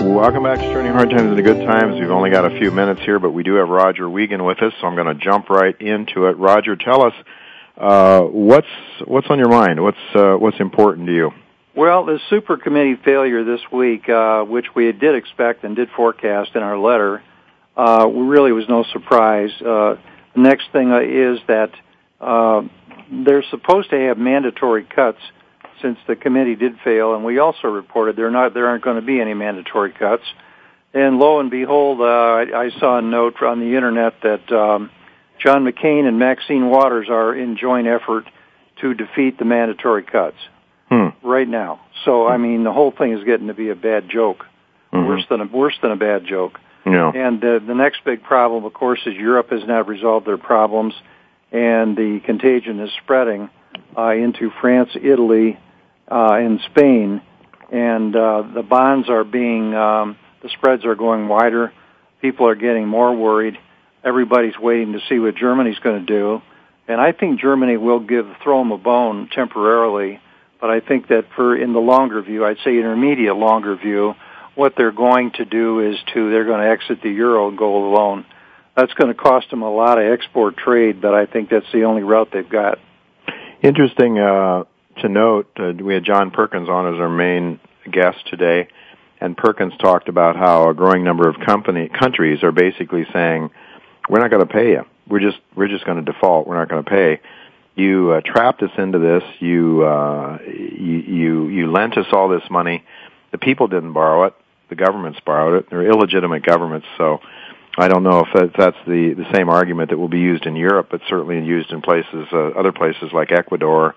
[0.00, 2.00] Welcome back to Turning Hard Times into Good Times.
[2.00, 4.72] We've only got a few minutes here, but we do have Roger Wiegand with us,
[4.80, 6.36] so I'm going to jump right into it.
[6.38, 7.12] Roger, tell us
[7.76, 8.66] Uh, what's
[9.04, 9.80] what's on your mind?
[9.80, 11.30] What's uh, what's important to you?
[11.76, 16.50] Well, the super committee failure this week, uh, which we did expect and did forecast
[16.56, 17.22] in our letter,
[17.76, 19.50] uh, really was no surprise.
[19.60, 19.94] Uh,
[20.34, 21.70] the next thing is that
[22.20, 22.62] uh,
[23.24, 25.20] they're supposed to have mandatory cuts
[25.82, 29.06] since the committee did fail, and we also reported there not there aren't going to
[29.06, 30.24] be any mandatory cuts.
[30.94, 34.90] And lo and behold, uh, I, I saw a note on the internet that um,
[35.38, 38.24] John McCain and Maxine Waters are in joint effort
[38.80, 40.36] to defeat the mandatory cuts
[40.88, 41.08] hmm.
[41.22, 41.80] right now.
[42.04, 44.46] So I mean, the whole thing is getting to be a bad joke,
[44.92, 45.06] Mhm.
[45.06, 46.58] worse than a worse than a bad joke.
[46.86, 47.12] Yeah.
[47.14, 50.94] And uh, the next big problem, of course, is Europe has not resolved their problems,
[51.52, 53.50] and the contagion is spreading
[53.96, 55.58] uh, into France, Italy,
[56.10, 57.22] uh, and Spain.
[57.70, 61.72] And uh, the bonds are being, um, the spreads are going wider.
[62.22, 63.58] People are getting more worried.
[64.04, 66.42] Everybody's waiting to see what Germany's going to do.
[66.88, 70.20] And I think Germany will give throw them a bone temporarily,
[70.58, 74.14] but I think that for in the longer view, I'd say intermediate longer view,
[74.54, 77.86] what they're going to do is to they're going to exit the euro and go
[77.86, 78.24] alone.
[78.74, 81.84] That's going to cost them a lot of export trade, but I think that's the
[81.84, 82.78] only route they've got.
[83.62, 84.64] Interesting uh,
[84.98, 88.68] to note, uh, we had John Perkins on as our main guest today,
[89.20, 93.50] and Perkins talked about how a growing number of company countries are basically saying,
[94.08, 94.84] "We're not going to pay you.
[95.06, 96.46] We're just we're just going to default.
[96.46, 97.20] We're not going to pay."
[97.74, 99.22] You uh, trapped us into this.
[99.38, 102.84] You, uh, you you you lent us all this money.
[103.30, 104.34] The people didn't borrow it.
[104.68, 105.70] The governments borrowed it.
[105.70, 106.86] They're illegitimate governments.
[106.96, 107.20] So
[107.76, 110.56] I don't know if that, that's the the same argument that will be used in
[110.56, 113.94] Europe, but certainly used in places uh, other places like Ecuador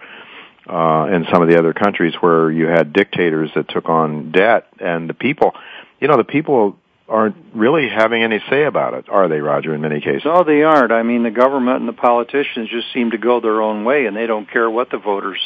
[0.68, 4.68] uh, and some of the other countries where you had dictators that took on debt,
[4.80, 5.54] and the people,
[6.00, 9.76] you know, the people aren't really having any say about it, are they, Roger?
[9.76, 10.92] In many cases, No, they aren't.
[10.94, 14.16] I mean, the government and the politicians just seem to go their own way, and
[14.16, 15.40] they don't care what the voters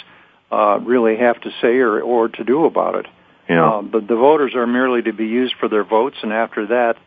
[0.51, 3.07] uh, really have to say or, or to do about it.
[3.49, 3.79] you know.
[3.79, 6.97] Uh, but the voters are merely to be used for their votes, and after that,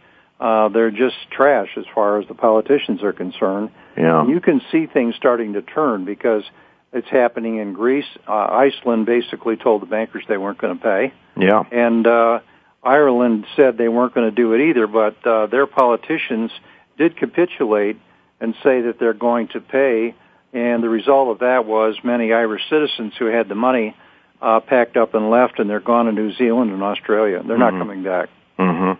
[0.41, 3.71] uh, they're just trash as far as the politicians are concerned.
[3.97, 4.27] yeah.
[4.27, 6.43] You can see things starting to turn because
[6.93, 8.07] it's happening in Greece.
[8.27, 11.63] Uh, Iceland basically told the bankers they weren't going to pay, Yeah.
[11.71, 12.41] and uh,
[12.83, 14.87] Ireland said they weren't going to do it either.
[14.87, 16.51] But uh, their politicians
[16.97, 17.99] did capitulate
[18.41, 20.15] and say that they're going to pay,
[20.53, 23.95] and the result of that was many Irish citizens who had the money
[24.41, 27.43] uh, packed up and left, and they're gone to New Zealand and Australia.
[27.45, 27.79] They're not Mhm.
[27.81, 28.29] coming back.
[28.59, 28.93] Mm-hmm.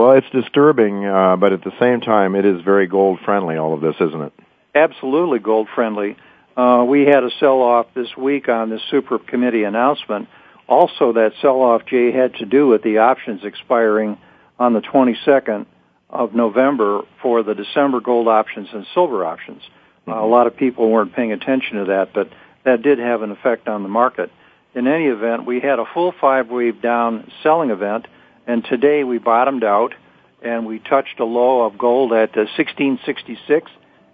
[0.00, 3.56] Well, it's disturbing, uh, but at the same time, it is very gold friendly.
[3.56, 4.32] All of this, isn't it?
[4.74, 6.16] absolutely gold friendly.
[6.58, 10.28] Uh, we had a sell off this week on the super committee announcement.
[10.66, 14.18] Also, that sell off, Jay, had to do with the options expiring
[14.58, 15.66] on the 22nd
[16.10, 19.62] of November for the December gold options and silver options.
[20.08, 22.28] Uh, a lot of people weren't paying attention to that, but
[22.64, 24.28] that did have an effect on the market.
[24.74, 28.08] In any event, we had a full five wave down selling event,
[28.48, 29.94] and today we bottomed out
[30.42, 33.70] and we touched a low of gold at uh, 1666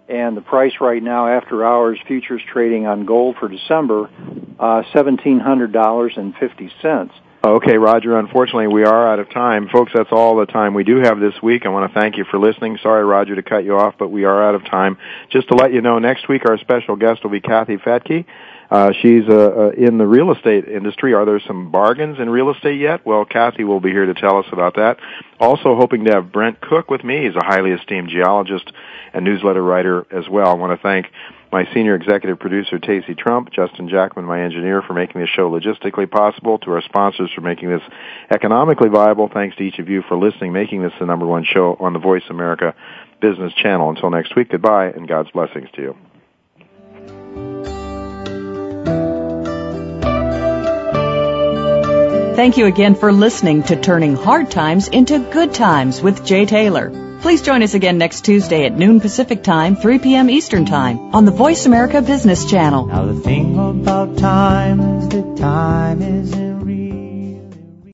[0.07, 4.09] and the price right now after hours futures trading on gold for December
[4.59, 7.09] uh $1700.50.
[7.45, 8.17] Okay, Roger.
[8.17, 9.69] Unfortunately, we are out of time.
[9.69, 11.67] Folks, that's all the time we do have this week.
[11.67, 12.79] I want to thank you for listening.
[12.81, 14.97] Sorry, Roger, to cut you off, but we are out of time.
[15.29, 18.25] Just to let you know, next week our special guest will be Kathy Fettke.
[18.69, 21.13] Uh, she's uh, uh, in the real estate industry.
[21.13, 23.05] Are there some bargains in real estate yet?
[23.05, 24.97] Well, Kathy will be here to tell us about that.
[25.39, 27.25] Also hoping to have Brent Cook with me.
[27.25, 28.71] He's a highly esteemed geologist
[29.13, 30.47] and newsletter writer as well.
[30.47, 31.07] I want to thank
[31.51, 36.09] my senior executive producer, Tacey Trump, Justin Jackman, my engineer, for making this show logistically
[36.09, 37.83] possible, to our sponsors for making this
[38.29, 39.29] economically viable.
[39.33, 41.99] Thanks to each of you for listening, making this the number one show on the
[41.99, 42.75] Voice America
[43.21, 43.89] Business Channel.
[43.89, 45.95] Until next week, goodbye and God's blessings to you.
[52.35, 56.89] Thank you again for listening to Turning Hard Times into Good Times with Jay Taylor.
[57.21, 60.29] Please join us again next Tuesday at noon Pacific Time, 3 p.m.
[60.29, 62.87] Eastern Time on the Voice America Business Channel.
[62.87, 66.54] Now the thing about time is that time is